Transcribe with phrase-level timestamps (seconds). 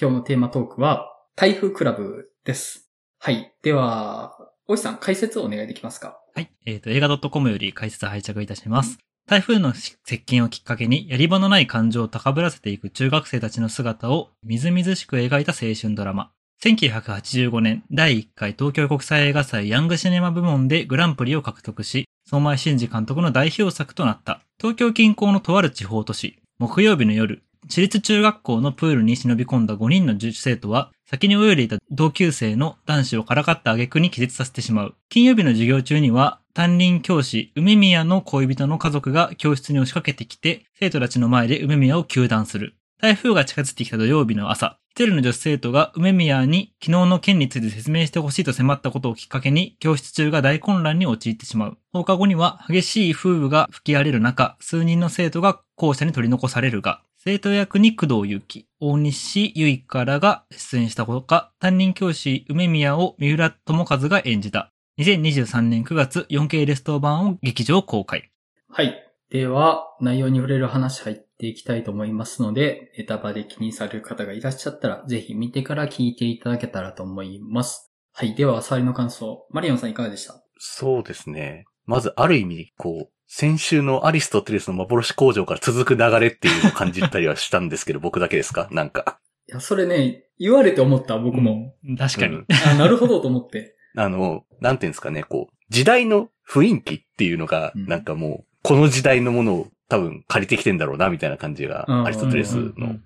[0.00, 2.88] 今日のテーマトークは、台風クラブです。
[3.18, 3.52] はい。
[3.64, 4.32] では、
[4.68, 6.20] 大石さん、解説をお願いできますか？
[6.36, 6.52] はい。
[6.66, 8.98] えっ、と、映画 .com より解説拝借いたします。
[9.26, 16.30] 台風の接近をきっかけに、やり場のない感情を高ぶらせていく中学生たちの姿をみずみずしく描いた青春ドラマ。
[16.62, 24.42] 1985年、第1回東京国際映画祭ヤングシネマ部門でグランプリを獲得し、相前真司監督の代表作となった。
[24.58, 34.94] 東京近郊のとある地方都市、木曜日の夜、私立中学校のプールに忍び込んだ5人の女子生徒は、先に泳いでいた同級生の男子をからかった挙句に気絶させてしまう。
[35.10, 42.74] 金曜日の授業中には、担任教師、梅宮の恋人の家族が教室に押しかけてきて、生徒たちの前で梅宮を求断する。
[43.00, 51.78] 台風が近づいてきた土曜日の朝、一人の女子生徒が梅宮に昨日の件について説明してほしいと迫ったことをきっかけに、教室中が大混乱に陥ってしまう。
[51.92, 64.72] 放課後には激しい風雨が吹き荒れる中、数人の生徒が校舎に取り残されるが、生徒役に工藤祐樹、大西結香らが出演したほか、担任教師梅宮を三浦智和が演じた。
[65.00, 68.30] 2023年9月 4K レスト版を劇場公開。
[68.68, 68.94] はい。
[69.30, 77.90] では、内容に触れる話入っていきたいと思いますので、ネタバレ気にされる方がいらっしゃったら、ぜひ見てから聞いていただけたらと思います。
[78.12, 78.36] はい。
[78.36, 79.44] では、触りの感想。
[79.50, 80.40] マリオンさんいかがでした？
[80.58, 81.64] そうですね。
[81.84, 88.68] まず、ある意味、こう、先週のアリストテレスの幻工場から続く流れっていうのを感じたりはしたんですけど、僕だけですか？
[88.72, 89.18] なんか。
[89.48, 91.74] いや、それね、言われて思った、僕も。
[91.98, 92.36] 確かに。
[92.36, 93.76] うんあ、なるほどと思って。
[93.96, 102.96] あの、なんていうんですかね、こう、時代の雰囲気っていうのが、うんなんかもう、この時代のものを多分借りてきてんだろうな、みたいな感じが、うんアリストテレスの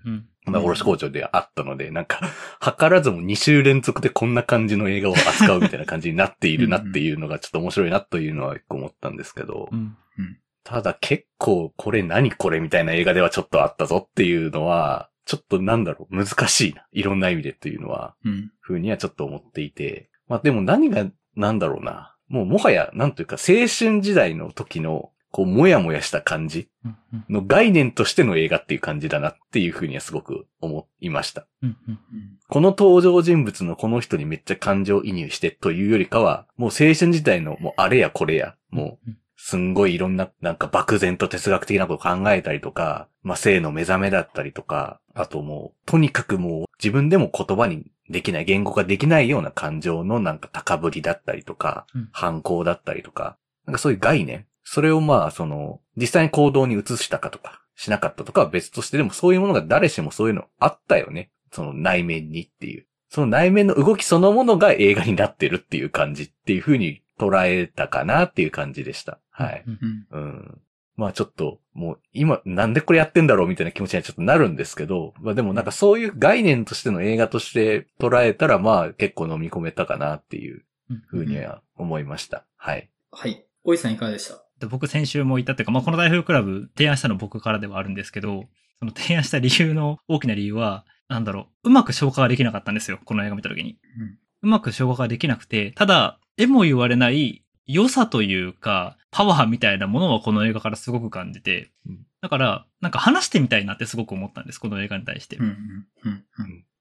[0.46, 2.20] 幻工場であったので、なんか、
[2.60, 9.96] 図らずも2週連続でこんな感じの映画を扱うみたいな感じになっているなっていうのがちょっと面白いなというのは一個思ったんですけどう、ん
[10.64, 16.86] ただ結構これ何これみたいな映画ではちょっとあったぞっていうのは、ちょっとなんだろう、難しいな。
[16.92, 18.52] いろんな意味でというのは、うん。
[18.60, 20.10] ふうにはちょっと思っていて。
[20.28, 22.16] まあでも何が、なんだろうな。
[22.28, 26.68] もうもはや、なんというか青春時代の時の、こう、もやもやした感じ
[27.30, 31.46] の概念としての映画っていう感じだなっていうふうにはすごく思いました。
[31.62, 31.98] うんうん
[32.48, 53.36] この登場人物のこの人にめっちゃ感情移入してというよりかは、もう青春時代のもうあれやこれや、もううんすんごいいろんななんか漠然と哲学的なことを考えたりとか、まあ性の目覚めだったりとか、あともうとにかくもう自分でも言葉にできない、言語ができないような感情のなんか高ぶりだったりとか、うん反抗だったりとか、
[53.66, 61.32] なんかそういう概念、それをまあその実際に行動に移したかとか、しなかったとかは別としてでもそういうものが誰しもそういうのあったよね。
[61.50, 62.86] その内面にっていう。
[63.08, 69.18] その内面の動きそのものが映画になってるっていう感じっていう風に捉えたかなっていう感じでした。
[69.32, 69.64] はい。
[69.66, 69.70] う
[70.18, 70.60] ん。
[70.94, 82.44] まあちょっと、もう今、なんでこれやってんだろうみたいな気持ちにはちょっとなるんですけど、まあでもなんかそういう概念としての映画として捉えたらまあ結構飲み込めたかなっていううん風には思いました。
[82.56, 82.90] はい。
[83.10, 83.44] はい。
[83.64, 84.44] 大石さんいかがでした？
[84.60, 88.44] で僕先週も言ったっていうか、まあ、この台風クラブ提案したの僕からではあるんですけど、
[88.78, 93.78] その提案した理由の大きな理由は、なんだろう、うまく消化ができなかったんですよ、この映画見た時に。
[93.98, 105.38] うんうまく消化ができなくて、ただ、絵も言われない良さというか、パワーみたいなものはこの映画からすごく感じてうん、だから、なんか話してみたいなってすごく思ったんです、この映画に対して。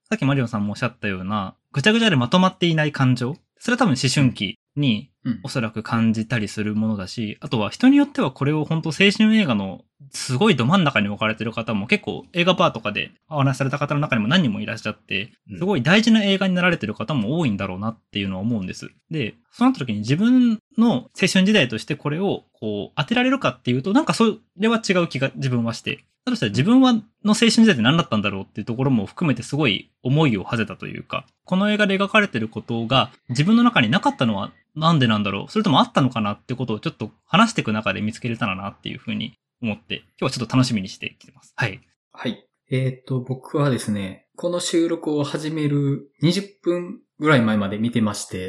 [0.08, 3.36] さっきマリオンさんもおっしゃったような、ぐちゃぐちゃでまとまっていない感情。
[3.58, 18.90] それは多分思春期にうんおそらく感じたりするものだし、あとは人によってはこれを本当青春映画のすごいど真ん中に置かれてる方も結構映画バーとかでお話しされた方の中にも何人もいらっしゃって、うんすごい大事な映画になられてる方も多いんだろうなっていうのは思うんです。
[19.10, 26.04] で、そうなった時に自分の青春時代としてこれをこう当てられるかっていうと、なんかそれは違う気が自分はして。
[26.24, 35.50] だとしたら自分はの青春時代って何だったんだろうっていうところも含めてすごい思いを馳せたというか、この映画で描かれてることが自分の中になかったのはなんでなんだろう？
[35.50, 41.52] それともあったのかなってことをちょっと話していく中で見つけれたらなっていうふうに思って、今日はちょっと楽しみにしてきてます。
[41.56, 41.80] はい。
[42.12, 42.46] はい。
[42.70, 48.48] えっ、と、僕はですね、この収録を始める20分ぐらい前まで見てまして。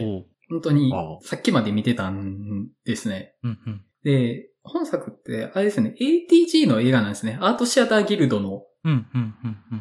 [0.49, 0.93] 本当に
[1.23, 3.33] さっきまで見てたんですね。
[3.43, 3.81] うんうん。
[4.03, 7.38] で、本作って、あれですね、ATG の映画なんですね。
[7.42, 8.63] アートシアターギルドの。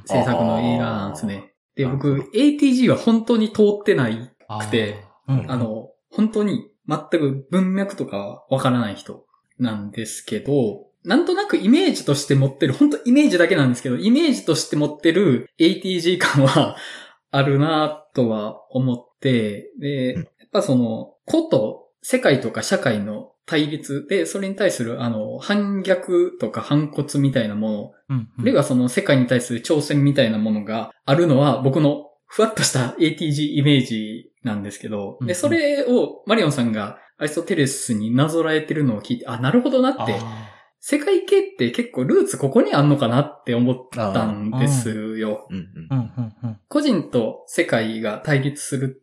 [0.06, 1.54] 制作の映画なんですね。
[1.74, 4.30] で、僕、ATG は本当に通ってない
[4.60, 9.24] くてあ、うんあの、本当に全く文脈とかわからない人
[9.58, 16.76] なんですけど、なんとなくイメージとして持ってる、本当イメージだけなんですけど、イメージとして持ってる ATG 感は
[17.30, 24.06] あるなとは思って、で、やっぱその、こと世界とか社会の対立。
[24.08, 28.28] で、それに対する、あの、反逆とか反骨みたいなもの、うん。
[28.38, 35.34] あるいはその世界に対する挑戦みたいなものがあるのは、僕のふわっとした ATG イメージなんですけど、で、うんうん。
[35.34, 40.48] それをマリオンさんがアリストテレスになぞらえてるのを聞いて、あ、なるほどなって、あ
[40.84, 45.46] 世界系って結構ルーツここにあんのかなって思ったんですよ。
[46.68, 49.01] 個人と世界が対立するって、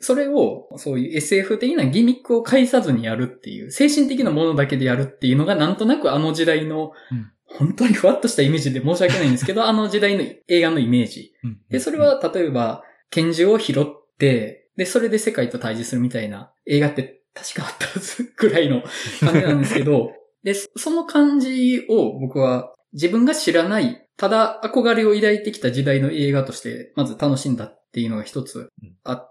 [0.00, 7.30] それをそういう SF 的なギミックを介さずにやるっていう、精神的なものだけでやるっていうのがなんとなくあの時代の、うん。
[7.52, 11.32] 本当にふわっとしたイメージで申し訳ないんですけど、 あの時代の映画のイメージ。
[11.42, 11.60] うん。
[11.68, 13.84] で、それ、は例えば拳銃を拾っ
[14.18, 18.82] て、で、それで世界と対峙するみたいな映画って確かあったはず くらいの
[19.20, 20.12] 感じなんですけど、
[20.42, 28.70] で、その感じを僕は自分が知らない、ただ憧れを抱いてきた時代の映画として、まず楽しんだっていうのが一つ
[29.04, 29.29] あって、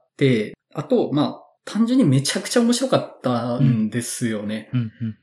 [0.74, 4.70] あと、まあ、単純にめちゃくちゃ面白かったんですよね。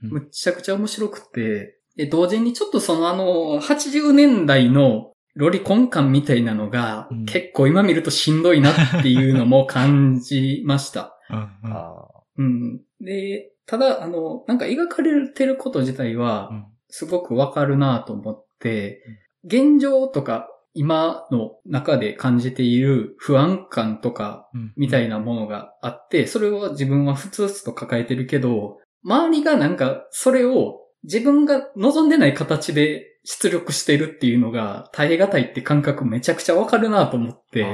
[0.01, 11.19] むちゃくちゃ面白くて、で、同時にちょっとそのあの、80年代のロリコン感みたいなのが、うん結構今見るとしんどいなっていうのも感じました。
[11.31, 11.73] うん、うん。
[11.73, 12.07] あ
[12.39, 12.81] うん。
[13.01, 19.03] で、ただ、あの、なんか描かれてること自体はう、んすごくわかるなと思って、
[19.45, 37.65] 現状とか今の中で感じている不安感とかうんみたいなものがあって、それを自分はふつふつと抱えてるけど、周りがなんかそれを自分が望んでない形で出力してるっていうのが耐え難いって感覚めちゃくちゃわかるなと思って。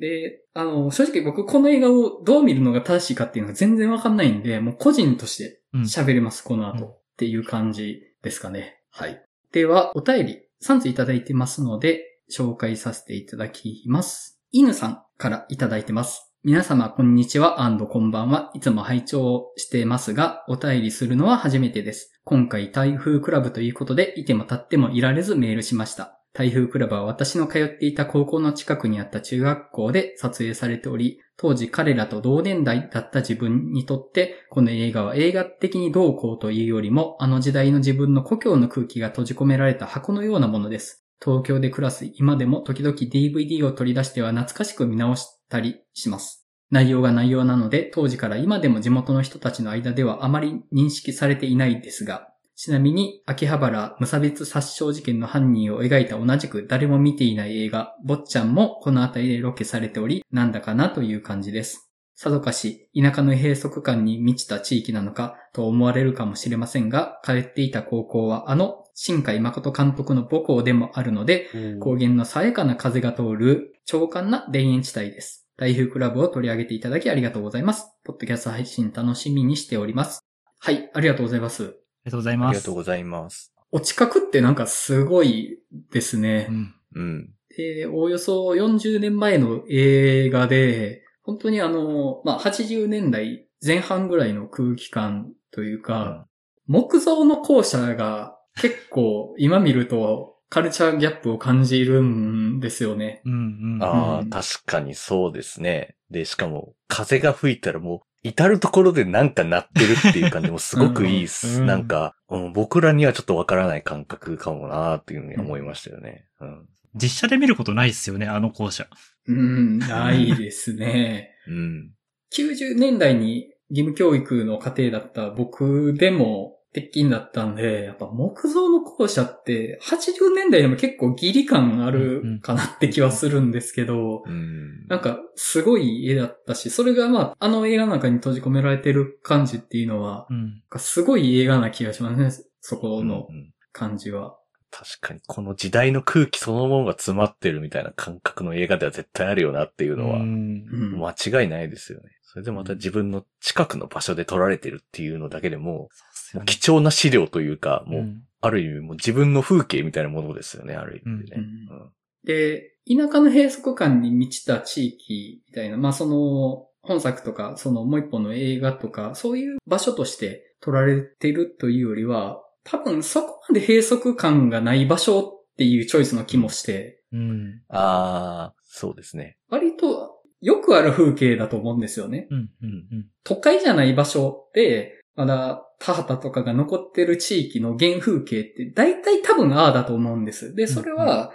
[0.00, 6.84] で、あの、正直僕この映画をどう見るのが正しいかっていうのが全然わかんないんで、もう個人としてうん喋れます、この後。
[6.84, 8.80] うんっていう感じですかね。
[8.92, 9.20] はい。
[9.50, 14.40] では、お便り3ついただいてますので、紹介させていただきます。
[14.50, 16.32] 犬さんからいただいてます。
[16.44, 17.56] 皆様、こんにちは、
[17.90, 18.50] こんばんは。
[18.54, 22.12] いつも拝聴してますが、お便りするのは初めてです。
[22.24, 26.20] 今回、台風クラブということで、いても立ってもいられずメールしました。
[26.32, 41.06] 台風クラブは私の通っていた高校の近くにあった中学校で撮影されており、当時彼らと同年代だった自分にとって、この映画は映画的にどうこうというよりも、あの時代の自分の故郷の空気が閉じ込められた箱のようなものです。
[41.24, 46.44] 東京で暮らす今でも時々 DVD を取り出しては懐かしく見直したりします。
[46.70, 61.88] 内容が内容なので、当時から今でも地元の人たちの間ではあまり認識されていないですが、ちなみに、秋葉原無差別殺傷事件の犯人を描いた同じく誰も見ていない映画、坊ちゃんもこの辺りでロケされており、なんだかなという感じです。
[62.16, 75.46] さぞかし、田舎の閉塞感に満ちた地域なのかと思われるかもしれませんが、通っていた高校はあの、新海誠監督の母校でもあるので、高原の爽やかな風が通る長官な田園地帯です。
[75.56, 77.86] 台風クラブを取り上げていただきありがとうございます。
[78.02, 80.24] ポッドキャスト配信楽しみにしております。
[80.58, 81.87] はい、ありがとうございます。
[82.08, 82.48] ありがとうございます。
[82.48, 83.52] ありがとうございます。
[83.70, 85.58] お近くってなんかすごい
[85.92, 86.48] ですね。
[86.48, 86.74] うん。
[86.94, 87.30] うん。
[87.56, 96.26] で、おおよそ40年前の映画で、本当にあの、まあ、80年代前半ぐらいの空気感というか、
[96.66, 103.20] 木造の校舎が結構今見るとカルチャーギャップを感じるんですよね。
[103.24, 103.82] うん、うん。
[103.82, 105.96] ああ、うん確かにそうですね。
[106.10, 111.60] で、しかも、風が吹いたらもう、至るところでなんか鳴ってるっていう感じもすごくいいっす。
[111.60, 116.26] うんなんか、うん僕らにはちょっとわからない感覚かもなーっていうふうに思いましたよね。
[116.40, 116.68] うん。
[116.94, 118.86] 実写で見ることないっすよね、あの校舎。
[119.26, 121.30] うん、ないですね。
[121.46, 121.90] うん。
[122.34, 134.86] 90年代に義務教育の家庭だった僕でも鉄筋だったんで、やっぱ木造の校舎って80年代でも結構ギリ感あるかなって気はするんですけど、うん。
[134.88, 140.42] なんかすごい絵だったし、それがまああの映画の中に閉じ込められてる感じっていうのは、うん。
[140.44, 142.30] なんかすごい映画な気がしますね、
[142.60, 144.36] そこのうんうん感じは。
[144.70, 152.10] 確かに、この時代の空気そのものが詰まってるみたいな感覚の映画では絶対あるよなっていうのは、うんうん間違いないですよね。
[152.30, 155.88] それでまた自分の近くの場所で撮られてるっていうのだけでも、
[156.34, 161.42] もう貴重な資料というか、もう、んある意味もう自分の風景みたいなものですよね、ある意味でね。
[161.70, 161.92] うん
[162.24, 177.62] で、田舎の閉塞感に満ちた地域みたいな、まあその、本作とか、そのもう一本の映画とか、そういう場所として撮られてるというよりは、多分そこまで閉塞感がない場所っていうチョイスの気もして、うん。
[177.68, 179.36] ああ、そうですね。
[179.48, 182.26] 割とよくある風景だと思うんですよね。
[182.30, 182.50] うん。
[182.62, 183.06] うん。
[183.24, 190.54] 都会じゃない場所で、まだ田畑とかが残ってる地域の原風景って大体多分ああだと思うんです。
[190.54, 191.32] で、それは、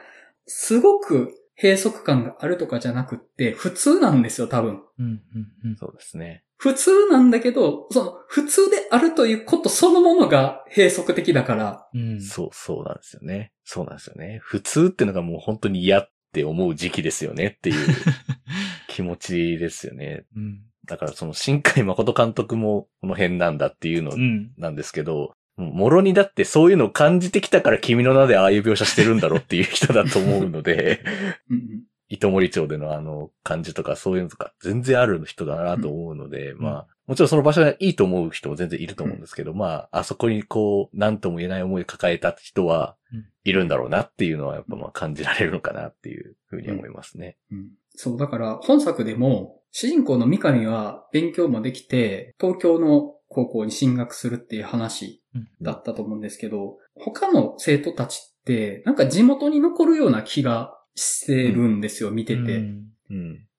[0.48, 4.84] すごく閉塞感があるとかじゃなくって、普通なんですよ、多分。
[5.00, 5.22] うん。
[5.66, 5.76] うん。
[5.76, 6.46] そうですね。
[6.56, 12.22] 普通なんだけど、その、普通であるということそのものが閉塞的だから、うん。
[12.22, 13.52] そう、そうなんですよね。
[13.66, 14.40] そうなんですよね。
[14.42, 17.76] 普通ってのがもう本当に嫌って思う時期ですよねっていう
[18.88, 20.24] 気持ちですよね。
[20.38, 20.62] うん。
[20.86, 24.52] だからその新海誠監督もこの辺なんだっていうのうん。
[24.58, 31.02] なんですけど、もうもろにだってそういうのを感じてきたから君の名でああいう描写してるんだろうっていう人だと思うので、
[31.50, 31.58] うん。
[31.58, 47.38] う ん糸森町でのあの感じとかそういうのとか全然ある人だなと思うので、まあ、もちろんその場所がいいと思う人も全然いると思うんですけど、まあ、あそこにこう、なんとも言えない思いを抱えた人はうん、いるんだろうなっていうのはやっぱまあ感じられるのかなっていうふうに思いますね。
[47.52, 47.70] うん。
[47.96, 62.64] そう、だから本作でも、主人公の三上は勉強もできて、東京の高校に進学するっていう話うんだったと思うんですけど、他の生徒たちって、なんか地元に残るような気がしてるんですよ、見てて。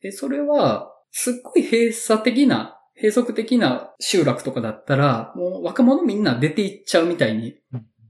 [0.03, 7.57] で、それは、すっごい閉鎖的な、閉塞的な集落とかだったら、もう若者みんな出ていっちゃうみたいに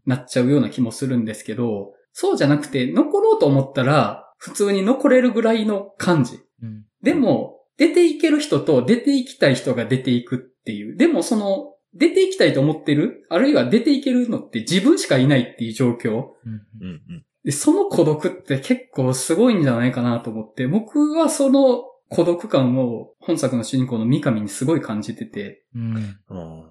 [0.05, 6.41] なっちゃうような気もするんですけど、そうじゃなくて、残ろうと思ったら、普通に残れるぐらいの感じ。
[6.63, 6.85] うん。
[7.03, 10.97] でも、出ていける人と出ていきたい人が出ていくっていう。
[10.97, 16.11] でもその、出ていきたいと思ってる、あるいは出ていけるのって自分しかいないっていう状況？
[16.45, 17.03] うんうん。
[17.09, 17.25] うん。
[17.45, 25.97] で、その孤独って結構すごいんじゃないかなと思って、僕はその孤独感を本作の主人公の三上にすごい感じてて、うん。
[25.97, 26.65] うん。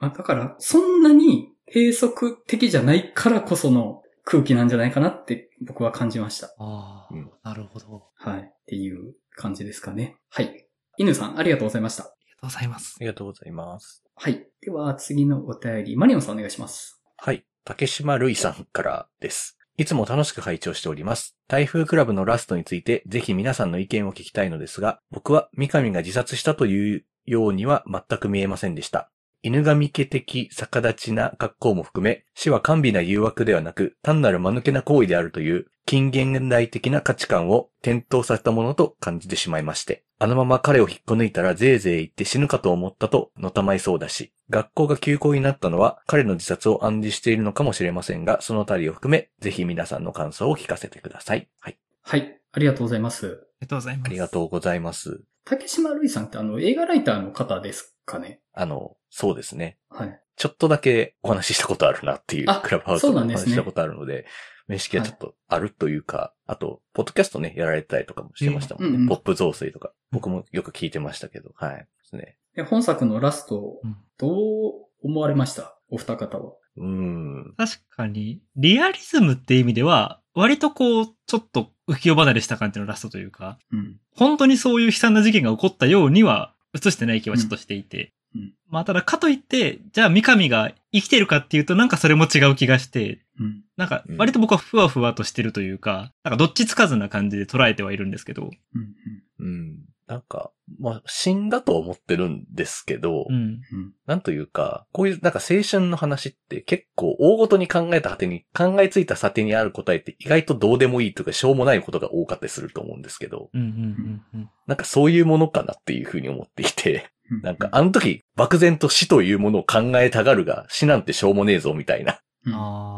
[0.00, 2.10] あだから、そんなに閉塞
[2.46, 6.48] 的じゃないからこその空気なんじゃないかなって僕は感じました。
[6.58, 8.08] ああ、うんなるほど。
[8.14, 8.40] はい。
[8.40, 10.16] っていう感じですかね。
[10.28, 10.66] はい。
[10.98, 12.02] 犬さん、ありがとうございました。
[12.02, 13.00] ありがとうございますあ。
[13.00, 14.04] りがとうございます。
[14.14, 14.46] はい。
[14.60, 17.00] では、次のお便り、マリオンさんお願いします。
[17.16, 17.46] はい。
[17.64, 19.56] 竹島るいさんからです。
[19.78, 21.34] いつも楽しく拝聴しております。
[21.46, 29.10] 台風クラブのラストについて、ぜひ皆さんの意見を聞きたいのですが、僕は三上が自殺したというようには全く見えませんでした。
[29.42, 51.48] 犬神家的逆立ちな格好も含め、死は甘美な誘惑ではなく、単なる間抜けな行為であるという、近現代的な価値観を転倒させたものと感じてしまいまして、あのまま彼を引っこ抜いたらぜいぜい言って死ぬかと思ったとのたまいそうだし、学校が休校になったのは彼の自殺を暗示しているのかもしれませんが、そのあたりを含め、ぜひ皆さんの感想を聞かせてください。
[51.60, 51.78] はい。
[52.02, 52.40] はい。
[52.52, 53.26] ありがとうございます。
[53.26, 53.28] あ
[53.60, 54.06] りがとうございます。
[54.08, 55.22] ありがとうございます。
[55.44, 59.78] 竹島るいさんってあの、映画ライターの方ですかねあの、そうですね。
[59.90, 60.20] はい。
[60.36, 64.26] ちょっとだけお話ししたことあるなっていう、あクラブハウスそうでお話ししたことあるので、
[64.66, 68.88] 面識はちょっとあるというか、あと、ポッドキャストね、やられたりとかもしてましたもんね。
[68.96, 69.92] うんうんポップ増水とか。
[70.10, 71.76] 僕もよく聞いてましたけど、はい。
[71.76, 72.36] ですね。
[72.54, 74.72] で本作のラストうん、どう
[75.02, 75.78] 思われました？
[75.90, 76.52] お二方は。
[76.76, 77.54] うーん。
[77.56, 83.96] 確かに、リアリズムって意味では、割とこう、ちょっと浮世離れした感じのラストというか、うん。
[84.14, 87.98] 本当にそういう悲惨な事件が起こったようには映してない気はちょっとしていて。
[88.34, 93.64] うんうんまあただかといって、じゃあ三上が生きてるかっていうとなんかそれも違う気がして、うん。
[93.78, 98.50] なんか割と僕はふわふわとしてるというか、なんかどっちつかずな感じで捉えてはいるんですけど。
[98.74, 99.46] うん。
[99.46, 99.76] うん。
[100.08, 103.34] なんか、まあ、死んだと思ってるんですけど、うん。
[103.34, 103.92] うん。
[104.06, 114.50] なんというか、こういうなんか青春の話って結構大ごとに考えた果てに、考えついた査定にある答えって意外とどうでもいいというかしょうもないことが多かったりすると思うんですけど、うんうんうんうん。
[114.66, 117.42] なんかそういうものかなっていうふうに思っていて、うん。
[117.42, 122.20] なんかあの時漠然と死というものを考えたがるが、死なんてしょうもねえぞみたいな。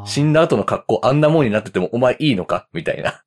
[0.06, 3.24] 死んだ後の格好あんなもんになっててもお前いいのかみたいな。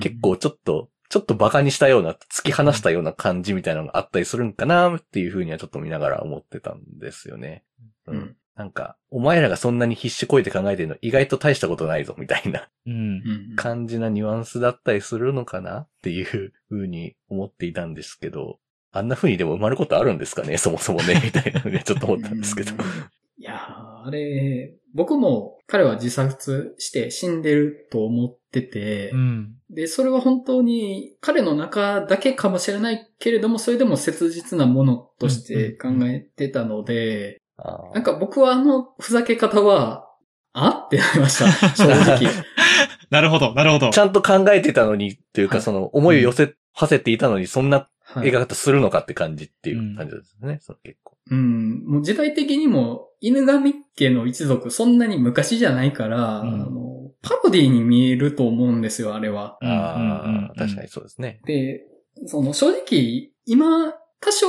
[0.00, 7.64] 結構ちょっと、ちょっと馬鹿にしたような、突き放したような感じみたいなのがあったりするんかなっていうふうにはちょっと見ながら思ってたんですよね。
[8.06, 8.12] う。
[8.12, 8.36] うんん。
[8.56, 13.52] なんか、お前らがそんなに必死こいて考えてるの意外と大したことないぞみたいなうんう。
[13.54, 13.56] ん。
[13.56, 18.58] 感じなニュアンスだったりするのかなっていうふうに思っていたんですけど、
[18.90, 20.56] あんな風にでも生まれることあるんですかね？
[20.56, 22.72] そもそもねみたいなのでちょっと思ったんですけど。
[22.72, 29.54] いやー、あれ、僕も彼は自殺して死んでると思ってて、うん。
[29.70, 40.06] で、それは本当に彼の中だけかもしれないけれども、それでも切実なものとして考えてたので、あーなんか僕はあのふざけ方は、
[40.54, 42.28] あってなりました、 正直。
[43.10, 43.98] なるほど、なるほどち。
[43.98, 50.58] ゃんと考えてたのに、というかはいその思いを寄せ、馳せていたのに、そんなはい描き方するのかって感じっていう感じですね。
[50.60, 51.16] その結構。
[51.30, 56.87] うん、もう時代的にも、犬神家の一族そんなに昔じゃないから、うんあの、
[57.22, 59.58] パロディに見えると思うんですよ、あれは。
[59.60, 61.40] うんうんうんああ、確かにそうですね。
[61.44, 61.82] で、
[62.26, 64.46] その正直、今、多少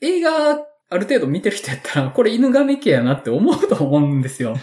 [0.00, 4.54] 映画ある程度見てる人やったら、これ犬神家やなって思うと思うんですよ。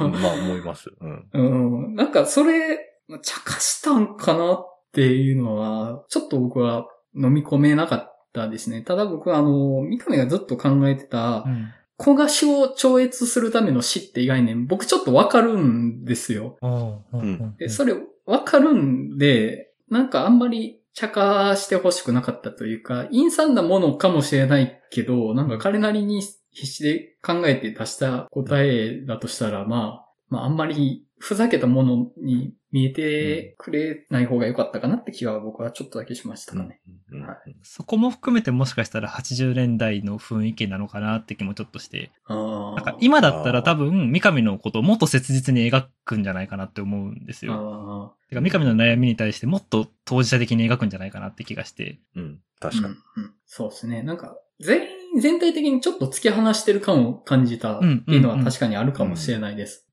[0.00, 0.90] う んまあ思います。
[1.00, 1.28] うん。
[1.32, 2.78] うん、なんかそれ、
[3.22, 8.82] 茶化したんかなっていうのは、ちょっと僕は飲み込めなかっったですね。
[8.82, 11.72] ただ僕はあの、三上がずっと考えてたう、ん。
[12.02, 16.58] 小菓子を超越するための死って概念、僕ちょっとわかるんですよ。
[17.58, 17.94] で、それ
[18.26, 36.80] わかるんで、なんかあんまり茶化してほしくなかったというか、陰惨なものかもしれないけど、なんか彼なりに必死で考えて出した答えだとしたら、まあ、まああんまりふざけたものに見えてくれない方が良かったかなって気は僕はちょっとだけしましたかね。
[37.12, 42.10] うんはいそこも含めてもしかしたら80年代の雰囲気なのかなって気もちょっとして。
[42.24, 47.52] あなんか今だったら多分三上のことをもっと切実に描くんじゃないかなって思うんですよ。
[47.54, 52.00] あてか三上の悩みに対してもっと当事者的に描くんじゃないかなって気がして。
[52.16, 52.40] うん。
[52.60, 52.94] ー確かに。
[52.94, 54.02] うんうんそうですね。
[54.02, 59.86] なんか、全員、全体的にちょっと突き放してる感を感じたっていうのは確かにあるかもしれないです。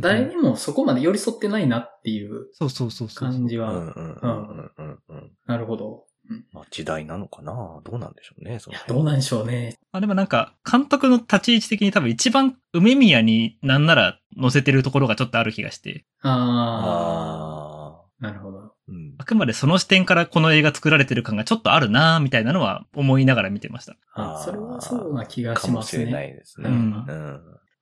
[0.00, 3.30] 誰にもそこまで寄り添ってないなっていうそうそうそうそう。
[3.30, 3.94] 感じは。
[5.46, 6.04] なるほど。
[6.30, 7.52] うんまあ時代なのかな？
[7.84, 8.58] どうなんでしょうね。
[8.58, 9.76] そのいや、どうなんでしょうね。
[9.92, 18.58] あでもなんか、監督の立ち位置的に多分一番梅宮になんなら乗せてるところがちょっとある気がして、あああ、なるほど。
[18.58, 18.72] あ。
[18.88, 19.24] うんあ。
[19.24, 23.96] くまでその視点からこの映画作られてる感がちょっとあるなみたいなのは思いながら見てました。
[24.14, 26.12] あそれはそうな気がかもしれしますね。
[26.12, 26.70] ないですね。
[26.70, 27.04] ううんん。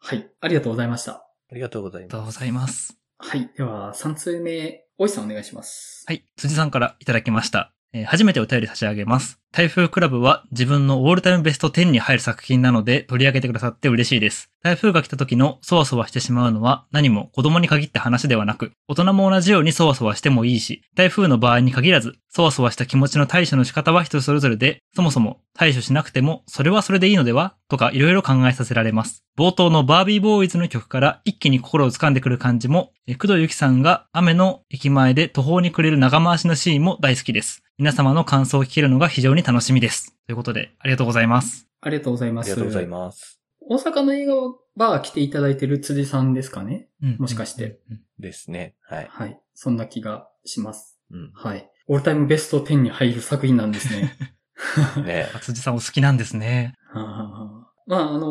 [0.00, 0.28] はい。
[0.40, 1.28] ありがとうございました。
[1.52, 2.40] ありがとうございありがとうごます。
[2.40, 2.98] ざいます。
[3.18, 3.50] はい。
[3.56, 6.04] では、3通目、おいさんお願いします。
[6.06, 6.24] はい。
[6.36, 7.72] 辻さんからいただきました。
[7.92, 9.38] えー初めてお便り差し上げます。
[9.52, 14.50] 台風クラブは自分のオールタイムベスト10に入る作品なので取り上げてくださって嬉しいです。
[14.62, 29.24] 台風が来た時のそわそわしてしまうのは何も子供に限った話ではなく、大人も同じようにそわそわしてもいいし、台風の場合に限らず、そわそわした気持ちの対処の仕方は人それぞれで、そもそも対処しなくてもそれはそれでいいのではとかいろいろ考えさせられます。
[29.36, 37.62] 冒頭のバービーボーイズの曲から一気に心を掴んでくる感じも、えー工藤由紀さんが雨の駅前で途方に暮れる長回しのシーンも大好きです。
[37.78, 40.14] 皆様の感想を聞けるのが非常に楽しみです。
[40.26, 41.66] ということで、ありがとうございます。
[41.80, 42.50] ありがとうございあます。
[42.50, 43.41] りがとうございます。
[43.72, 44.34] 大阪の映画
[44.76, 46.88] バー来ていただいてる辻さんですかね？
[47.02, 47.80] うんもしかして。
[48.18, 48.74] ですね。
[48.82, 49.06] はい。
[49.10, 49.40] はい。
[49.54, 50.98] そんな気がします。
[51.10, 51.30] うん。
[51.34, 51.70] はい。
[51.86, 54.14] オールタイムベスト10に入る作品なんですね。
[55.04, 56.74] ねあ辻さんお好きなんですね。
[56.92, 58.26] はまあ、あの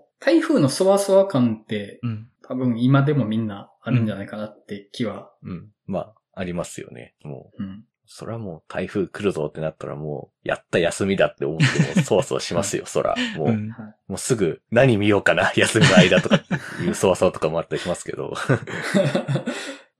[0.00, 2.28] ー台風のそわそわ感ってうん。
[2.46, 5.30] 多分今でもみんなあるんじゃないかなって気は。
[5.42, 5.70] うん。
[5.86, 7.14] まあ、ありますよね。
[7.22, 7.84] もう、うん。
[8.16, 13.16] そらもう台風来るぞってなったらもう、やった休みだって思っても、そわそわしますよ、 そら。
[13.36, 16.36] もう、うんはいもうすぐ何見ようかな、休みの間とか
[16.80, 18.34] いうそわそわとかもあったりしますけど。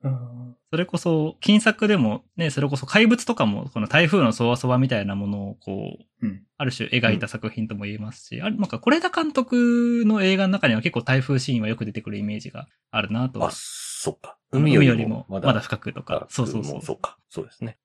[0.05, 13.51] う んそれこそ、金作でもね、それこそ怪物とかも、この台風のそわそわみたいなものをこう、うんある種描いた作品とも言えますし、あれ、なんか、是枝監督の映画の中には結構台風シーンはよく出てくるイメージがあるなとはあ、。
[13.53, 14.39] そっか。
[14.53, 16.29] 海海よよりもまだ深くとか。
[16.31, 16.81] そうそうそうも。
[16.81, 17.19] そうか。
[17.29, 17.77] そうですね。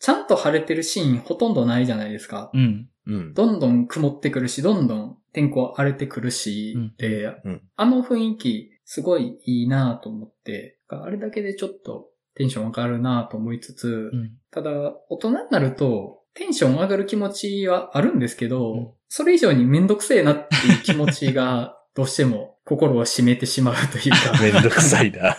[0.00, 2.50] ちゃんと晴れてるシーンほとんどないじゃないですか。
[2.54, 2.88] うん。
[3.06, 3.34] うん。
[3.34, 14.32] どんどん曇ってくるし、どんどん天候荒れてくるし、うんで、うんあの雰囲気すごいいいなと思って、あれだけでちょっとテンション上がるなと思いつつ、うん。
[14.50, 14.70] ただ
[15.08, 24.38] 大人になるとテンション上がる気持ちはあるんですけど、うんそれ以上にめんどくせえなっていう気持ちがどうしても 心を締めてしまうというか。
[24.42, 25.34] めんどくさいな。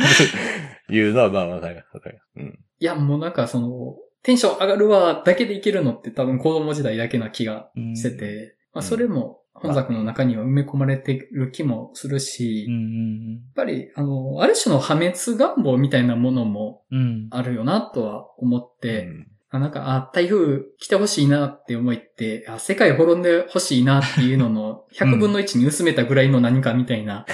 [0.89, 1.87] いうのはまあわかります。
[1.93, 2.09] わか。
[2.35, 2.59] うん。
[2.79, 7.95] いや、もうなんかその、テンション上がるわだけでいけるのって多分子供時代だけな気がうん。
[7.95, 8.87] してて、まあうん。
[8.87, 12.73] それも本作の中には埋め込まれてる気もするし、うん。
[12.73, 13.37] うやん。
[13.37, 16.83] っぱり、あの、ある種の破滅願望みたいなものも。
[17.31, 19.27] あるよなとは思って、うん。
[19.51, 27.25] あなんか、あ、台風来てほしいなって思いって、あ、世界滅んでほしいなっていうのの 100分の1に薄めたぐらいの何かみたいな、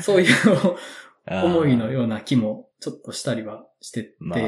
[0.00, 0.28] そういう
[1.30, 4.40] 思いのような気もちょっとしたりはしてて、まあ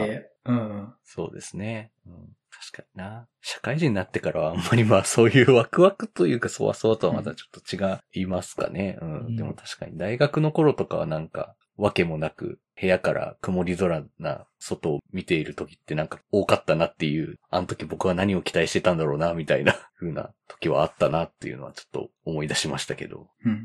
[0.48, 0.94] うん。
[1.04, 1.92] そうですね。
[2.06, 2.12] うん、
[2.50, 3.26] 確かにな。
[3.42, 8.98] 社会人になってからはあんまりまあそういうワクワクというかそわそわとはまたちょっと違いますかね。
[9.00, 9.18] うん。
[9.26, 23.28] うんでも確かに大学の頃とかはなんか、わけもなく部屋から曇り空な外を見ている時ってなんか多かったなっていう、あの時僕は何を期待してたんだろうな、みたいな 風な時はあったなっていうのはちょっと思い出しましたけど。
[23.44, 23.58] うんうん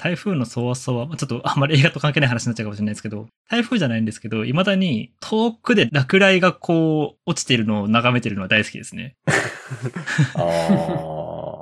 [0.00, 9.16] 台風のそわそわ、まあちょっとあんまり映画と関係ない話になっちゃうかもしれないですけど、台風じゃないんですけど、未だに遠くで落雷がこう落ちているのを眺めてるのは大好きですね。
[10.36, 10.42] あ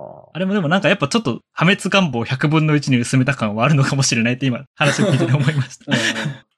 [0.02, 0.05] あ。
[0.32, 5.84] あれもでもなんかやっぱちょっと破滅願望を100分の1に薄めた感はあるのかもしれないって今話を聞いてて思いました。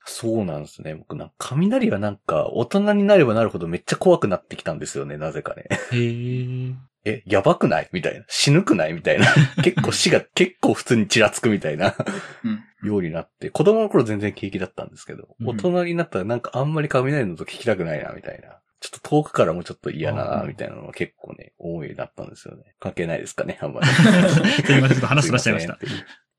[0.04, 0.94] そうなんですね。
[0.94, 5.66] 僕なんか雷はなんか大人になればなるほどめっちゃ怖くなってきたんですよね、なぜかね。
[5.92, 6.74] へー。
[7.04, 7.88] え、やばくない？
[7.92, 8.24] みたいな。
[8.28, 8.92] 死ぬくない？
[8.94, 9.26] みたいな。
[9.62, 11.94] 結構死が結構普通にちらつくみたいな
[12.44, 22.74] うんようになって、子供の頃全然平気だったんですけど、うん大人になったらなんかあんまり雷の音聞きたくないな、みたいなちょっと遠くからもちょっと嫌なう、んみたいなのは結構ね、思いだったんですよね。
[22.78, 23.86] 関係ないですかね、あんまり。
[24.66, 25.78] すいません、ちょっと話そらしちゃいました。
[25.82, 25.86] す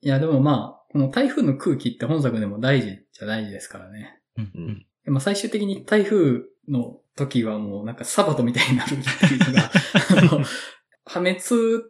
[0.02, 4.20] いや、でもまあ、この台風の空気って本作でも大事じゃ大事ですからね。
[4.38, 4.86] うんうん。
[5.06, 9.72] でまあ最終的に台風の時はもうなんかサバトみたいになるっていうのが、
[10.32, 10.44] あの
[11.06, 11.40] 破滅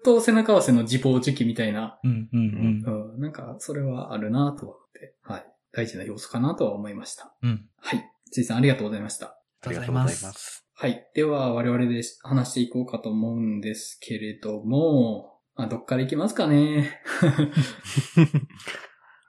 [0.03, 5.45] と背中合わせの自暴自棄みたいな、うんうんうんうん、なんかそれはあるなと思って、はい。
[5.71, 7.35] 大事な要素かなとは思いました。
[7.43, 7.65] うん。
[7.77, 8.03] はい。
[8.31, 9.38] ついさんありがとうございました。
[9.61, 10.13] あありがとうございま。
[10.33, 10.65] すす。
[10.73, 11.07] はい。
[11.13, 17.01] では、我々で話していこうかと思うんですけれども、あ、どっから行きますかね？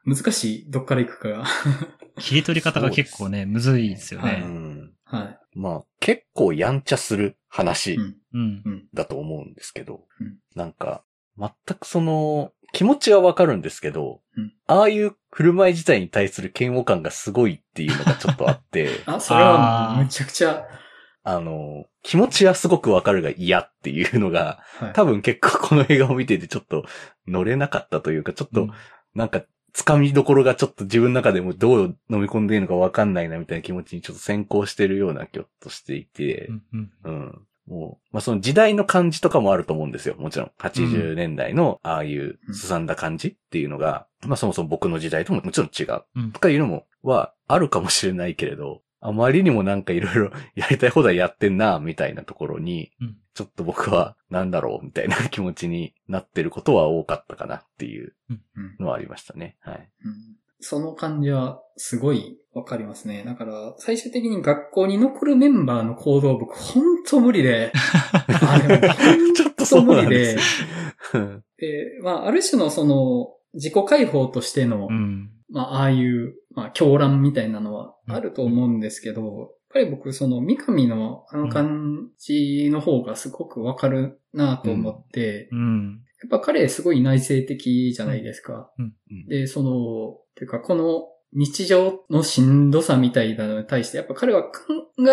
[0.07, 0.71] 難しい？
[0.71, 1.45] どっから行くかが。
[2.19, 4.39] 切り取り方が結構ね、むずいですよはうね。
[4.41, 4.93] ん。
[5.05, 5.39] はい。
[5.59, 8.17] まあ、結構やんちゃする話うん。
[8.33, 8.63] うん。
[8.65, 8.89] うん。
[8.95, 11.05] だと思うんですけど、うんなんか、
[11.39, 14.53] 全くその、気持ちはわかるんですけど、うん。
[14.67, 20.65] ああいう振る舞い自体に対する嫌悪感がすごいっていうのがちょっとあって、 あ、それはむちゃくちゃ、
[21.23, 24.93] あの、気持ちはすごくわかるが嫌っていうのが、はい。
[24.93, 26.85] 多分結構この映画を見ててちょっと
[27.27, 28.69] 乗れなかったというか、ちょっと
[29.15, 36.91] なんか、つかみどころがちょっと自分の中でもどう飲み込んでいいのかわかんないなみたいな気持ちにちょっと先行してるような気をとしていてう、んうん。
[37.05, 37.47] うん。
[37.71, 40.17] もう、まあ、その時代の感じとかもあると思うんですよ。
[40.19, 40.51] もちろん。
[40.59, 46.05] 80年代のああいうすさんだ感じっていうのが、まあそもそも僕の時代とももちろん違う。
[46.17, 59.57] うんとかいうのも、はあるかもしれないけれど、あまりにもなんかいろいろ やりたい放題やってんな、みたいなところに、うんちょっと僕はなんだろう、みたいな気持ちになってることは多かったかなっていううんのはありましたね。
[59.61, 59.91] はい。
[60.05, 63.23] うんその感じはすごいわかりますね。
[63.25, 67.73] だから、最終的に学校に残るメンバーの行動僕ほんと無理で、
[68.17, 68.95] あれも
[69.35, 70.37] ちょっとそうなんで
[71.59, 75.31] で、まあ、ある種のその、自己解放としての、うん。
[75.51, 86.01] まあ、ああいう、まあ、狂乱みたいなのはあると思うんですけど、やっぱり僕、その、三上のあの感じの方がすごくわかるなと思って、うん。
[86.23, 88.71] やっぱ彼すごい内省的じゃないですか。
[88.79, 88.93] うん
[89.29, 94.51] で、その、ていうか、この日常のしんどさみたいなのに対して、やっぱ彼は考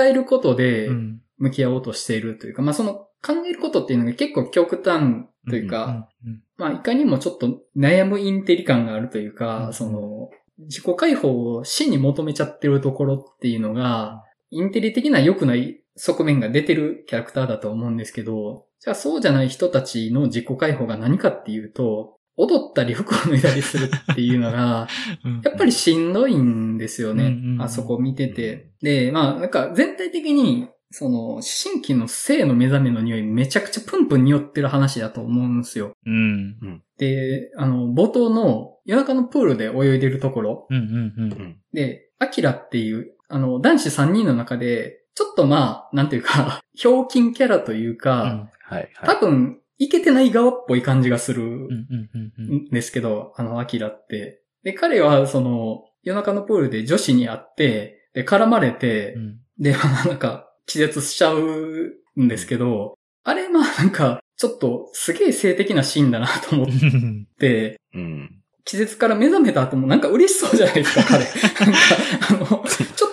[0.03, 1.21] えることでうん。
[1.39, 6.41] 向き合おうとしているというか、まあその考えることっていうのが結構極端というか、うん。
[6.57, 24.87] まあいかにもちょっと悩むインテリ感があるというか、うんその、自己解放を死に求めちゃってるところっていうのが、インテリ的な良くない側面が出てるキャラクターだと思うんですけど、じゃあそうじゃない人たちの自己解放が何かっていうと、踊ったり服を脱いだりするっていうのが、
[25.25, 27.25] うんやっぱりしんどいんですよね。
[27.25, 28.69] うんうんうんあそこ見てて。
[28.81, 35.91] で、まあ、なんか全体的に、その、思春期の性の目覚めの匂いめちゃくちゃプンプン匂ってる話だと思うんですよ。
[36.05, 36.81] うん。
[36.97, 41.33] で、あの、冒頭の夜中のプールで泳いでるところうんうんうん。
[41.33, 49.19] うんで、アキラっていう、あの、男子3人の中で、ちょっとまあ、なんていうか、ひょうきんキャラというか、はい、多はい。
[49.19, 54.41] 分、いけてない側っぽい感じがするうんですけど、あの、アキラって。
[54.63, 68.43] で、彼は、その、夜中のプールで女子に会って、で、絡まれて、うんで、まあなんか、気絶しちゃうんですけど、あれ、まあなんか、ちょっと、すげえ性的なシーンだなと思っうんて、うん。
[68.65, 71.25] 気絶から目覚めた後もなんか嬉しそうじゃないですか、彼。
[71.65, 72.65] なんか、あの、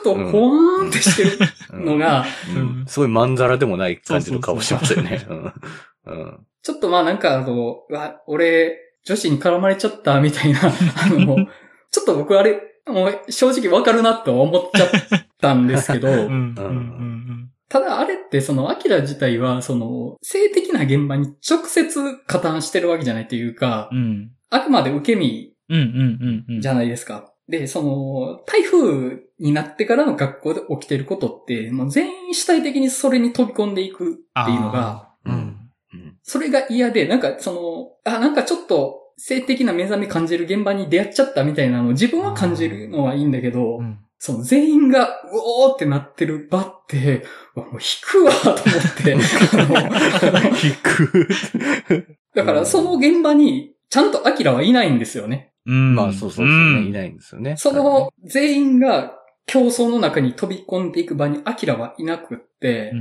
[0.04, 1.38] と、ほわーんってしてる
[1.72, 2.84] のが、うん。
[2.86, 5.26] すごいまんざらでもない感じの顔してますよね。
[6.62, 10.70] ちょっとまあなんかあの、うわ、俺、女子に絡まれちゃったみたいな、 あ
[11.08, 11.36] の、
[11.90, 14.90] ちょっと僕あれ、もう正直わかるなとは思っちゃっ
[15.40, 16.16] たんですけど、うん。
[16.16, 16.28] うん。
[16.28, 17.50] うん。
[17.68, 24.30] ただあれってそのアキラ自体はその性的な現場に直接加担してるわけじゃないというかう、ん。
[24.50, 25.84] あくまで受け身うんうん
[26.48, 26.60] うんうん。
[26.60, 27.32] じゃないですか。
[27.48, 35.32] で、その、台風になってからの学校で起きてることって、もう全員主体的にそれに飛び込んでいくっていうのが、うん。
[35.32, 35.60] うん
[36.26, 37.52] それが嫌で、なんかそ
[38.06, 48.62] の、あ、なんかちょっと性的な目覚め感じる現場に出会っちゃったみたいなのを自分は感じるのはいいんだけど、うんその全員が、うおーってなってる場って、もう引くわと思っ
[49.04, 49.12] て、
[50.66, 51.28] 引く。
[52.34, 55.52] だからその現場に、ちゃんとアキラはいないんですよね。
[55.66, 55.94] うん。
[55.94, 57.56] まあそうそうそうね、いないんですよね。
[57.58, 59.12] その全員が
[59.46, 63.00] 競争の中に飛び込んでいく場にアキラはいなくって、うんう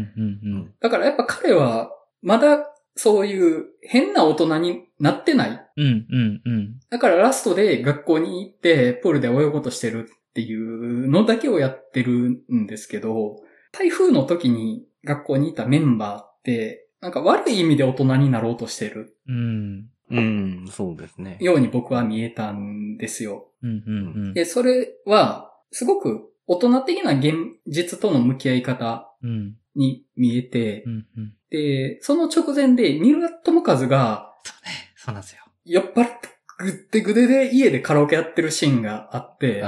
[0.60, 5.68] んだからやっぱ彼は、まだそういう変な大人になってない。
[5.78, 5.84] うん。
[5.84, 6.80] うんうんうん。
[6.90, 13.38] だからラストで学校に行って、プールで泳ごうとしてるっていうのだけをやってるんですけど、
[13.72, 19.90] 台風の時に学校にいたメンバーって、なんか悪い意味で大人になろうとしてるうん。
[20.12, 21.38] うん、そうですね。
[21.42, 23.48] ように僕は見えたんですよ。
[23.64, 24.34] うんうんうん。
[24.34, 27.36] で、それは、すごく大人的な現
[27.68, 29.56] 実との向き合い方うん。
[29.76, 31.34] に見えてう、んうん。
[31.50, 34.94] で、その直前で三浦友和がそうね。
[34.96, 35.44] そうなんですよ。
[35.66, 36.30] 酔っ払って
[36.60, 39.62] ぐってぐでで家でカラオケやってるシーンがあって。